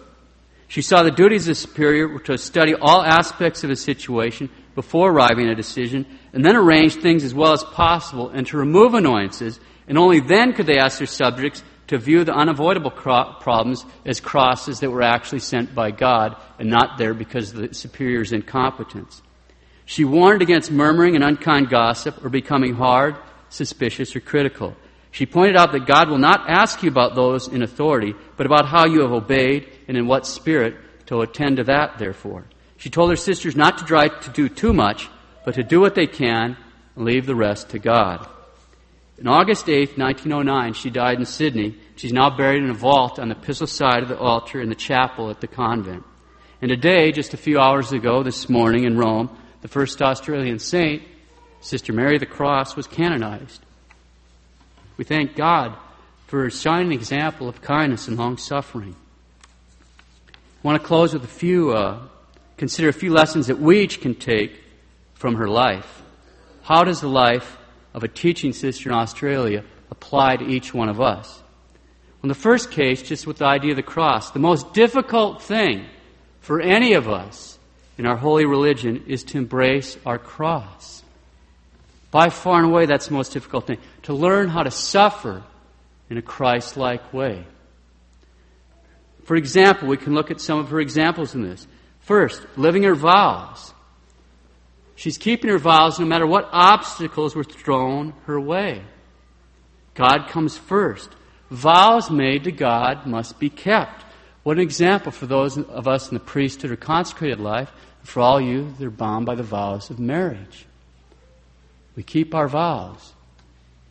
She 0.68 0.84
saw 0.84 1.02
the 1.02 1.12
duties 1.12 1.48
of 1.48 1.52
the 1.52 1.56
superior 1.56 2.20
to 2.20 2.38
study 2.38 2.76
all 2.76 3.02
aspects 3.02 3.64
of 3.64 3.72
a 3.72 3.76
situation 3.76 4.50
before 4.76 5.12
arriving 5.12 5.48
at 5.48 5.54
a 5.54 5.56
decision, 5.56 6.06
and 6.32 6.46
then 6.46 6.56
arrange 6.56 6.96
things 6.96 7.24
as 7.24 7.34
well 7.34 7.54
as 7.54 7.64
possible 7.64 8.30
and 8.30 8.46
to 8.48 8.58
remove 8.58 8.94
annoyances, 8.94 9.60
and 9.88 9.98
only 9.98 10.20
then 10.20 10.54
could 10.54 10.68
they 10.68 10.78
ask 10.78 11.00
their 11.00 11.08
subjects 11.08 11.64
to 11.88 11.98
view 11.98 12.24
the 12.24 12.34
unavoidable 12.36 12.92
cro- 12.92 13.36
problems 13.42 13.84
as 14.06 14.20
crosses 14.20 14.80
that 14.80 14.92
were 14.92 15.02
actually 15.02 15.40
sent 15.40 15.74
by 15.74 15.90
God 15.90 16.36
and 16.60 16.70
not 16.70 17.00
there 17.00 17.16
because 17.16 17.52
of 17.52 17.58
the 17.58 17.74
superior's 17.74 18.32
incompetence. 18.32 19.24
She 19.86 20.06
warned 20.06 20.44
against 20.44 20.72
murmuring 20.72 21.16
and 21.16 21.24
unkind 21.24 21.70
gossip 21.70 22.24
or 22.24 22.30
becoming 22.30 22.76
hard, 22.76 23.16
suspicious, 23.50 24.16
or 24.16 24.20
critical. 24.20 24.76
She 25.12 25.26
pointed 25.26 25.58
out 25.58 25.72
that 25.72 25.88
God 25.88 26.10
will 26.10 26.20
not 26.20 26.50
ask 26.50 26.84
you 26.84 26.90
about 26.90 27.16
those 27.16 27.48
in 27.48 27.64
authority, 27.64 28.14
but 28.38 28.46
about 28.46 28.68
how 28.68 28.86
you 28.86 29.02
have 29.02 29.12
obeyed 29.12 29.68
and 29.88 29.98
in 29.98 30.08
what 30.08 30.28
spirit 30.28 30.76
to 31.08 31.22
attend 31.22 31.58
to 31.58 31.64
that, 31.66 31.98
therefore. 31.98 32.46
She 32.78 32.90
told 32.90 33.10
her 33.10 33.16
sisters 33.16 33.56
not 33.56 33.80
to 33.80 33.86
try 33.86 34.08
to 34.08 34.30
do 34.30 34.48
too 34.48 34.72
much, 34.74 35.10
but 35.44 35.56
to 35.56 35.64
do 35.64 35.80
what 35.80 35.96
they 35.96 36.08
can 36.08 36.56
and 36.96 37.06
leave 37.06 37.26
the 37.26 37.36
rest 37.36 37.70
to 37.70 37.80
God. 37.80 38.28
On 39.20 39.28
August 39.28 39.68
8, 39.68 39.98
1909, 39.98 40.74
she 40.74 40.90
died 40.90 41.20
in 41.20 41.26
Sydney. 41.26 41.76
She's 41.98 42.14
now 42.14 42.30
buried 42.30 42.64
in 42.64 42.70
a 42.70 42.74
vault 42.74 43.20
on 43.20 43.28
the 43.28 43.36
epistle 43.36 43.68
side 43.68 44.02
of 44.02 44.08
the 44.08 44.18
altar 44.18 44.62
in 44.62 44.70
the 44.70 44.76
chapel 44.76 45.30
at 45.30 45.42
the 45.42 45.48
convent. 45.48 46.06
And 46.62 46.70
today, 46.70 47.12
just 47.12 47.34
a 47.34 47.38
few 47.38 47.60
hours 47.60 47.92
ago, 47.92 48.24
this 48.24 48.48
morning 48.48 48.86
in 48.86 48.98
Rome, 48.98 49.36
the 49.62 49.68
first 49.68 50.02
Australian 50.02 50.60
saint, 50.60 51.04
Sister 51.60 51.92
Mary 51.92 52.16
of 52.16 52.22
the 52.22 52.26
Cross, 52.26 52.78
was 52.78 52.88
canonized. 52.88 53.62
We 55.00 55.06
thank 55.06 55.34
God 55.34 55.78
for 56.28 56.46
a 56.46 56.52
shining 56.52 56.92
example 56.92 57.48
of 57.48 57.62
kindness 57.62 58.10
and 58.10 58.18
long 58.18 58.36
suffering. 58.36 58.98
I 60.30 60.34
want 60.62 60.82
to 60.82 60.86
close 60.86 61.14
with 61.14 61.24
a 61.24 61.28
few, 61.28 61.72
uh, 61.72 62.02
consider 62.58 62.90
a 62.90 62.94
few 62.94 63.14
lessons 63.14 63.48
that 63.48 63.60
we 63.60 63.80
each 63.80 64.02
can 64.02 64.14
take 64.14 64.62
from 65.14 65.36
her 65.36 65.48
life. 65.48 66.02
How 66.64 66.84
does 66.84 67.00
the 67.00 67.08
life 67.08 67.58
of 67.94 68.04
a 68.04 68.10
teaching 68.10 68.52
sister 68.52 68.90
in 68.90 68.96
Australia 68.96 69.64
apply 69.90 70.36
to 70.36 70.46
each 70.46 70.74
one 70.74 70.90
of 70.90 71.00
us. 71.00 71.42
In 72.22 72.28
the 72.28 72.36
first 72.36 72.70
case, 72.70 73.02
just 73.02 73.26
with 73.26 73.38
the 73.38 73.46
idea 73.46 73.72
of 73.72 73.78
the 73.78 73.84
cross, 73.84 74.32
the 74.32 74.40
most 74.40 74.74
difficult 74.74 75.42
thing 75.42 75.86
for 76.42 76.60
any 76.60 76.92
of 76.92 77.08
us 77.08 77.58
in 77.98 78.06
our 78.06 78.18
holy 78.18 78.44
religion 78.44 79.06
is 79.08 79.24
to 79.24 79.38
embrace 79.38 79.98
our 80.06 80.18
cross. 80.18 81.04
By 82.12 82.30
far 82.30 82.58
and 82.64 82.72
away, 82.72 82.86
that's 82.86 83.08
the 83.08 83.14
most 83.14 83.34
difficult 83.34 83.68
thing. 83.68 83.78
To 84.04 84.14
learn 84.14 84.50
how 84.50 84.64
to 84.64 84.72
suffer 84.72 85.44
in 86.10 86.18
a 86.18 86.22
Christ 86.22 86.76
like 86.76 87.14
way. 87.14 87.46
For 89.26 89.36
example, 89.36 89.88
we 89.88 89.98
can 89.98 90.16
look 90.16 90.32
at 90.32 90.42
some 90.42 90.60
of 90.60 90.70
her 90.70 90.80
examples 90.80 91.36
in 91.36 91.44
this. 91.44 91.68
First, 92.00 92.42
living 92.58 92.84
her 92.84 92.96
vows. 92.96 93.74
She's 94.96 95.18
keeping 95.20 95.52
her 95.52 95.60
vows 95.60 96.00
no 96.00 96.06
matter 96.06 96.26
what 96.26 96.50
obstacles 96.52 97.36
were 97.36 97.44
thrown 97.44 98.14
her 98.26 98.40
way. 98.40 98.82
God 99.94 100.30
comes 100.30 100.58
first. 100.58 101.10
Vows 101.52 102.10
made 102.10 102.46
to 102.46 102.52
God 102.52 103.06
must 103.06 103.40
be 103.40 103.50
kept. 103.50 104.04
What 104.44 104.58
an 104.58 104.64
example 104.64 105.12
for 105.12 105.28
those 105.28 105.58
of 105.58 105.88
us 105.88 106.10
in 106.10 106.16
the 106.16 106.20
priesthood 106.20 106.72
or 106.72 106.76
consecrated 106.76 107.40
life. 107.40 107.72
For 108.04 108.22
all 108.22 108.42
you, 108.42 108.74
they're 108.80 108.90
bound 108.90 109.26
by 109.26 109.36
the 109.36 109.44
vows 109.44 109.90
of 109.90 110.00
marriage. 110.00 110.66
We 112.00 112.04
keep 112.04 112.34
our 112.34 112.48
vows. 112.48 113.12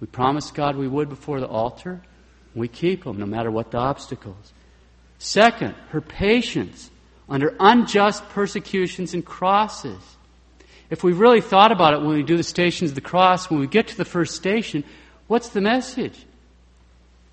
We 0.01 0.07
promised 0.07 0.55
God 0.55 0.77
we 0.77 0.89
would 0.89 1.11
before 1.11 1.41
the 1.41 1.47
altar. 1.47 2.01
We 2.55 2.67
keep 2.67 3.05
them 3.05 3.19
no 3.19 3.27
matter 3.27 3.51
what 3.51 3.71
the 3.71 3.77
obstacles. 3.77 4.55
Second, 5.19 5.75
her 5.91 6.01
patience 6.01 6.91
under 7.29 7.55
unjust 7.61 8.27
persecutions 8.31 9.13
and 9.13 9.23
crosses. 9.23 10.01
If 10.89 11.05
we 11.05 11.13
really 11.13 11.43
thought 11.43 11.71
about 11.71 11.93
it 11.93 12.01
when 12.01 12.17
we 12.17 12.23
do 12.23 12.39
the 12.39 12.43
stations 12.43 12.93
of 12.93 12.95
the 12.95 13.03
cross, 13.03 13.51
when 13.51 13.61
we 13.61 13.67
get 13.67 13.89
to 13.89 13.97
the 13.99 14.07
first 14.07 14.35
station, 14.35 14.85
what's 15.27 15.51
the 15.51 15.61
message? 15.61 16.19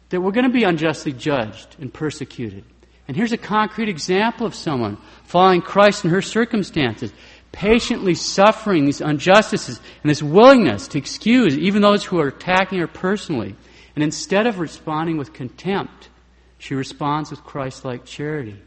That 0.09 0.19
we're 0.19 0.33
going 0.33 0.43
to 0.43 0.51
be 0.51 0.65
unjustly 0.65 1.13
judged 1.13 1.77
and 1.79 1.93
persecuted. 1.93 2.65
And 3.07 3.15
here's 3.15 3.31
a 3.31 3.37
concrete 3.37 3.87
example 3.87 4.45
of 4.45 4.53
someone 4.53 4.97
following 5.23 5.61
Christ 5.61 6.03
in 6.03 6.11
her 6.11 6.21
circumstances, 6.21 7.13
patiently 7.55 8.15
suffering 8.15 8.83
these 8.85 8.99
injustices 8.99 9.79
and 10.03 10.09
this 10.09 10.21
willingness 10.21 10.89
to 10.89 10.97
excuse 10.97 11.57
even 11.57 11.81
those 11.81 12.03
who 12.03 12.19
are 12.19 12.27
attacking 12.27 12.79
her 12.79 12.87
personally. 12.87 13.55
And 13.95 14.03
instead 14.03 14.45
of 14.45 14.59
responding 14.59 15.15
with 15.17 15.31
contempt, 15.31 16.09
she 16.57 16.75
responds 16.75 17.31
with 17.31 17.45
Christ 17.45 17.85
like 17.85 18.03
charity. 18.03 18.59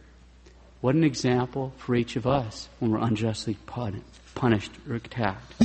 What 0.80 0.94
an 0.94 1.04
example 1.04 1.74
for 1.76 1.94
each 1.94 2.16
of 2.16 2.26
us 2.26 2.70
when 2.78 2.90
we're 2.90 3.06
unjustly 3.06 3.58
punished 3.66 4.72
or 4.88 4.94
attacked. 4.94 5.62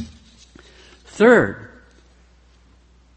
Third, 1.06 1.70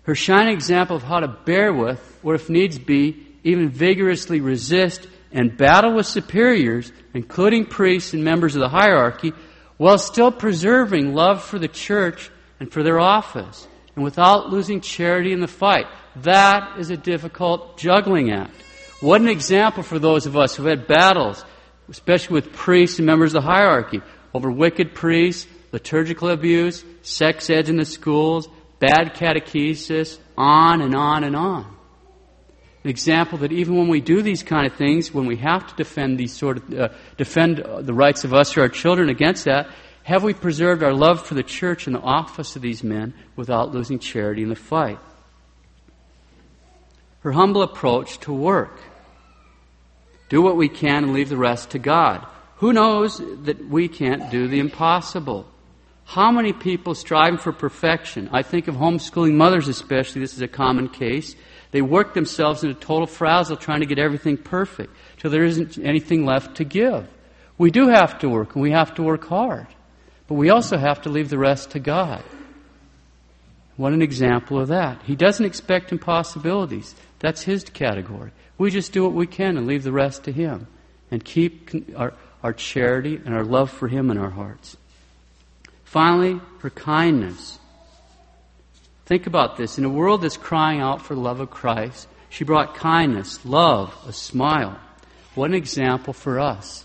her 0.05 0.15
shining 0.15 0.55
example 0.55 0.95
of 0.95 1.03
how 1.03 1.19
to 1.19 1.27
bear 1.27 1.73
with, 1.73 2.21
or 2.23 2.37
if 2.37 2.49
needs 2.49 2.79
be, 2.79 3.27
even 3.43 3.71
vigorously 3.71 4.41
resist 4.41 5.09
and 5.33 5.57
battle 5.57 5.95
with 5.95 6.07
superiors, 6.07 6.93
including 7.13 7.65
priests 7.65 8.15
and 8.15 8.23
members 8.23 8.55
of 8.55 8.61
the 8.61 8.69
hierarchy, 8.69 9.33
while 9.77 9.99
still 9.99 10.33
preserving 10.33 11.15
love 11.15 11.43
for 11.43 11.59
the 11.59 11.69
church 11.69 12.31
and 12.61 12.73
for 12.73 12.83
their 12.83 12.99
office, 12.99 13.69
and 13.95 14.05
without 14.05 14.51
losing 14.51 14.81
charity 14.81 15.33
in 15.33 15.41
the 15.41 15.49
fight. 15.49 15.87
That 16.17 16.79
is 16.79 16.91
a 16.91 16.97
difficult 16.97 17.77
juggling 17.77 18.31
act. 18.31 18.55
What 19.01 19.21
an 19.21 19.29
example 19.29 19.83
for 19.83 19.99
those 19.99 20.25
of 20.27 20.37
us 20.37 20.57
who 20.57 20.65
had 20.65 20.87
battles, 20.87 21.45
especially 21.91 22.35
with 22.35 22.53
priests 22.53 22.99
and 22.99 23.07
members 23.07 23.35
of 23.35 23.43
the 23.43 23.49
hierarchy, 23.49 24.01
over 24.33 24.51
wicked 24.51 24.95
priests, 24.95 25.47
liturgical 25.73 26.31
abuse, 26.31 26.85
sex 27.03 27.51
ed 27.51 27.69
in 27.69 27.77
the 27.77 27.85
schools, 27.85 28.49
bad 28.79 29.15
catechesis, 29.15 30.19
on 30.37 30.81
and 30.81 30.95
on 30.95 31.25
and 31.25 31.37
on. 31.37 31.76
An 32.87 32.91
example 32.91 33.39
that 33.39 33.51
even 33.51 33.77
when 33.77 33.89
we 33.89 34.01
do 34.01 34.23
these 34.23 34.45
kind 34.45 34.65
of 34.65 34.73
things, 34.75 35.13
when 35.13 35.27
we 35.27 35.39
have 35.39 35.67
to 35.67 35.75
defend 35.75 36.19
these 36.19 36.33
sort 36.33 36.59
of 36.59 36.73
uh, 36.73 36.89
defend 37.17 37.57
the 37.81 37.93
rights 37.93 38.23
of 38.23 38.33
us 38.33 38.57
or 38.57 38.61
our 38.61 38.69
children 38.69 39.09
against 39.09 39.47
that, 39.47 39.67
have 40.05 40.23
we 40.23 40.33
preserved 40.35 40.85
our 40.85 40.95
love 40.95 41.27
for 41.27 41.35
the 41.35 41.43
church 41.43 41.89
and 41.89 41.97
the 41.97 42.01
office 42.01 42.55
of 42.55 42.63
these 42.63 42.85
men 42.85 43.13
without 43.35 43.75
losing 43.75 43.99
charity 43.99 44.45
in 44.45 44.51
the 44.51 44.55
fight? 44.55 45.01
Her 47.23 47.33
humble 47.33 47.63
approach 47.63 48.21
to 48.21 48.33
work. 48.33 48.79
Do 50.29 50.41
what 50.41 50.57
we 50.57 50.69
can 50.69 51.03
and 51.03 51.13
leave 51.13 51.29
the 51.29 51.37
rest 51.37 51.71
to 51.71 51.81
God. 51.81 52.25
Who 52.59 52.73
knows 52.73 53.21
that 53.47 53.69
we 53.69 53.89
can't 53.89 54.31
do 54.31 54.47
the 54.47 54.61
impossible? 54.61 55.49
How 56.05 56.31
many 56.31 56.53
people 56.53 56.95
striving 56.95 57.39
for 57.39 57.51
perfection? 57.51 58.29
I 58.33 58.43
think 58.43 58.69
of 58.69 58.77
homeschooling 58.77 59.35
mothers 59.35 59.67
especially, 59.67 60.21
this 60.21 60.35
is 60.35 60.41
a 60.41 60.47
common 60.47 60.89
case. 60.89 61.35
They 61.77 61.83
work 61.83 62.15
themselves 62.15 62.65
into 62.65 62.81
total 62.81 63.07
frazzle 63.07 63.59
trying 63.59 63.81
to 63.81 63.87
get 63.87 63.99
everything 63.99 64.39
perfect 64.39 64.97
till 65.19 65.31
there 65.31 65.45
isn't 65.45 65.77
anything 65.77 66.25
left 66.25 66.57
to 66.57 66.65
give. 66.65 67.07
We 67.59 67.71
do 67.71 67.89
have 67.89 68.19
to 68.21 68.31
work, 68.31 68.55
and 68.55 68.63
we 68.63 68.71
have 68.71 68.95
to 68.95 69.03
work 69.03 69.27
hard. 69.27 69.67
But 70.27 70.37
we 70.37 70.49
also 70.49 70.79
have 70.79 71.03
to 71.03 71.11
leave 71.11 71.29
the 71.29 71.39
rest 71.39 71.73
to 71.73 71.79
God. 71.79 72.23
What 73.77 73.93
an 73.93 74.01
example 74.01 74.59
of 74.59 74.69
that. 74.69 75.03
He 75.03 75.15
doesn't 75.15 75.45
expect 75.45 75.93
impossibilities. 75.93 76.95
That's 77.19 77.43
his 77.43 77.65
category. 77.65 78.31
We 78.57 78.71
just 78.71 78.95
do 78.95 79.03
what 79.03 79.13
we 79.13 79.27
can 79.27 79.59
and 79.59 79.67
leave 79.67 79.83
the 79.83 79.93
rest 79.93 80.25
to 80.25 80.33
him 80.33 80.69
and 81.11 81.23
keep 81.23 81.71
our 81.95 82.15
our 82.47 82.53
charity 82.53 83.21
and 83.25 83.35
our 83.35 83.43
love 83.43 83.73
for 83.73 83.89
Him 83.89 84.09
in 84.09 84.19
our 84.19 84.31
hearts. 84.31 84.77
Finally, 85.83 86.41
her 86.61 86.71
kindness. 86.71 87.59
Think 89.07 89.29
about 89.29 89.57
this. 89.57 89.79
In 89.79 89.85
a 89.85 89.89
world 89.89 90.23
that's 90.23 90.37
crying 90.37 90.81
out 90.81 91.01
for 91.01 91.15
the 91.15 91.21
love 91.21 91.39
of 91.39 91.51
Christ, 91.51 92.09
she 92.29 92.43
brought 92.43 92.75
kindness, 92.75 93.45
love, 93.47 93.97
a 94.07 94.13
smile. 94.13 94.79
What 95.37 95.51
an 95.51 95.55
example 95.55 96.13
for 96.13 96.41
us. 96.41 96.85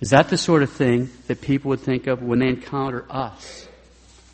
Is 0.00 0.10
that 0.10 0.28
the 0.28 0.36
sort 0.36 0.62
of 0.62 0.70
thing 0.70 1.10
that 1.26 1.40
people 1.40 1.70
would 1.70 1.80
think 1.80 2.06
of 2.06 2.22
when 2.22 2.38
they 2.38 2.48
encounter 2.48 3.04
us? 3.10 3.66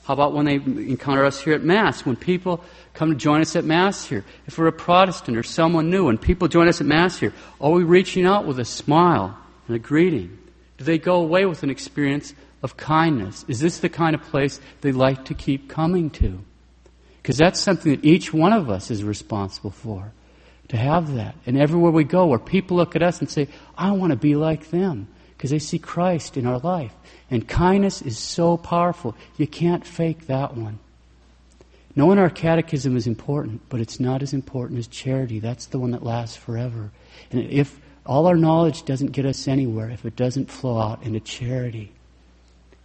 How 0.05 0.13
about 0.13 0.35
when 0.35 0.45
they 0.45 0.57
encounter 0.57 1.25
us 1.25 1.41
here 1.41 1.55
at 1.55 1.63
Mass? 1.63 2.05
When 2.05 2.17
people 2.17 2.63
come 2.93 3.11
to 3.11 3.17
join 3.17 3.41
us 3.41 3.57
at 3.57 3.65
Mass 3.65 4.05
here, 4.05 4.25
if 4.47 4.59
we're 4.59 4.67
a 4.67 4.73
Protestant 4.73 5.39
or 5.39 5.43
someone 5.43 5.91
new, 5.91 6.09
and 6.09 6.21
people 6.21 6.49
join 6.49 6.69
us 6.69 6.81
at 6.81 6.87
Mass 6.87 7.19
here, 7.19 7.33
are 7.61 7.71
we 7.71 7.85
reaching 7.85 8.27
out 8.27 8.45
with 8.45 8.59
a 8.59 8.65
smile 8.65 9.39
and 9.67 9.77
a 9.77 9.79
greeting? 9.79 10.37
Do 10.77 10.85
they 10.85 10.99
go 10.99 11.21
away 11.21 11.47
with 11.47 11.63
an 11.63 11.71
experience 11.71 12.35
of 12.63 12.77
kindness? 12.77 13.45
Is 13.49 13.61
this 13.61 13.79
the 13.79 13.89
kind 13.89 14.15
of 14.15 14.23
place 14.23 14.61
they 14.83 14.93
like 14.93 15.27
to 15.27 15.35
keep 15.35 15.71
coming 15.71 16.11
to? 16.11 16.41
Because 17.25 17.39
that's 17.39 17.59
something 17.59 17.91
that 17.91 18.05
each 18.05 18.35
one 18.35 18.53
of 18.53 18.69
us 18.69 18.91
is 18.91 19.03
responsible 19.03 19.71
for. 19.71 20.13
to 20.69 20.77
have 20.77 21.15
that. 21.15 21.35
And 21.47 21.59
everywhere 21.59 21.91
we 21.91 22.05
go, 22.05 22.27
where 22.27 22.39
people 22.39 22.77
look 22.77 22.97
at 22.97 23.03
us 23.03 23.21
and 23.21 23.31
say, 23.31 23.49
I 23.77 23.93
want 23.93 24.11
to 24.11 24.17
be 24.17 24.35
like 24.35 24.71
them, 24.71 25.09
because 25.37 25.51
they 25.51 25.59
see 25.59 25.79
Christ 25.79 26.37
in 26.37 26.47
our 26.47 26.59
life. 26.59 26.93
And 27.31 27.47
kindness 27.47 28.03
is 28.03 28.19
so 28.19 28.57
powerful. 28.57 29.15
You 29.37 29.47
can't 29.47 29.87
fake 29.87 30.27
that 30.27 30.57
one. 30.57 30.79
Knowing 31.97 32.19
our 32.19 32.31
catechism 32.31 32.97
is 32.97 33.07
important, 33.07 33.61
but 33.69 33.81
it's 33.81 34.01
not 34.01 34.23
as 34.23 34.33
important 34.33 34.79
as 34.79 34.89
charity. 34.89 35.39
That's 35.39 35.67
the 35.67 35.79
one 35.79 35.93
that 35.93 36.03
lasts 36.03 36.37
forever. 36.37 36.91
And 37.31 37.41
if 37.51 37.79
all 38.05 38.27
our 38.27 38.37
knowledge 38.37 38.85
doesn't 38.85 39.13
get 39.13 39.27
us 39.27 39.47
anywhere, 39.47 39.91
if 39.91 40.05
it 40.05 40.17
doesn't 40.17 40.51
flow 40.51 40.79
out 40.79 41.03
into 41.05 41.21
charity, 41.21 41.93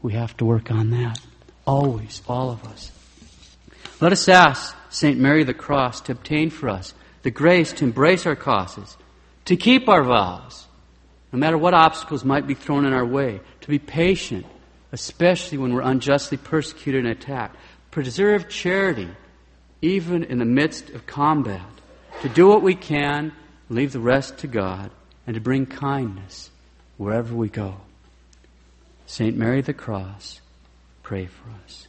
we 0.01 0.13
have 0.13 0.37
to 0.37 0.45
work 0.45 0.69
on 0.69 0.91
that. 0.91 1.19
Always, 1.65 2.21
all 2.27 2.51
of 2.51 2.63
us. 2.65 2.91
Let 4.01 4.13
us 4.13 4.29
ask 4.29 4.75
St. 4.89 5.19
Mary 5.19 5.43
the 5.43 5.53
Cross 5.53 6.01
to 6.01 6.13
obtain 6.13 6.49
for 6.49 6.69
us 6.69 6.93
the 7.21 7.31
grace 7.31 7.73
to 7.73 7.83
embrace 7.83 8.25
our 8.25 8.35
causes, 8.35 8.95
to 9.45 9.57
keep 9.57 9.89
our 9.89 10.03
vows, 10.03 10.67
no 11.33 11.39
matter 11.39 11.57
what 11.57 11.73
obstacles 11.73 12.23
might 12.23 12.47
be 12.47 12.53
thrown 12.53 12.85
in 12.85 12.93
our 12.93 13.05
way, 13.05 13.41
to 13.61 13.67
be 13.67 13.77
patient, 13.77 14.45
especially 14.93 15.57
when 15.57 15.73
we're 15.73 15.81
unjustly 15.81 16.37
persecuted 16.37 17.05
and 17.05 17.11
attacked, 17.11 17.57
preserve 17.91 18.47
charity 18.47 19.09
even 19.81 20.23
in 20.23 20.39
the 20.39 20.45
midst 20.45 20.89
of 20.91 21.05
combat, 21.05 21.61
to 22.21 22.29
do 22.29 22.47
what 22.47 22.61
we 22.61 22.75
can, 22.75 23.33
leave 23.69 23.91
the 23.91 23.99
rest 23.99 24.37
to 24.39 24.47
God, 24.47 24.91
and 25.27 25.33
to 25.33 25.41
bring 25.41 25.65
kindness 25.65 26.49
wherever 26.97 27.35
we 27.35 27.49
go. 27.49 27.75
St. 29.07 29.35
Mary 29.35 29.61
the 29.61 29.73
Cross, 29.73 30.39
pray 31.03 31.25
for 31.25 31.49
us. 31.65 31.88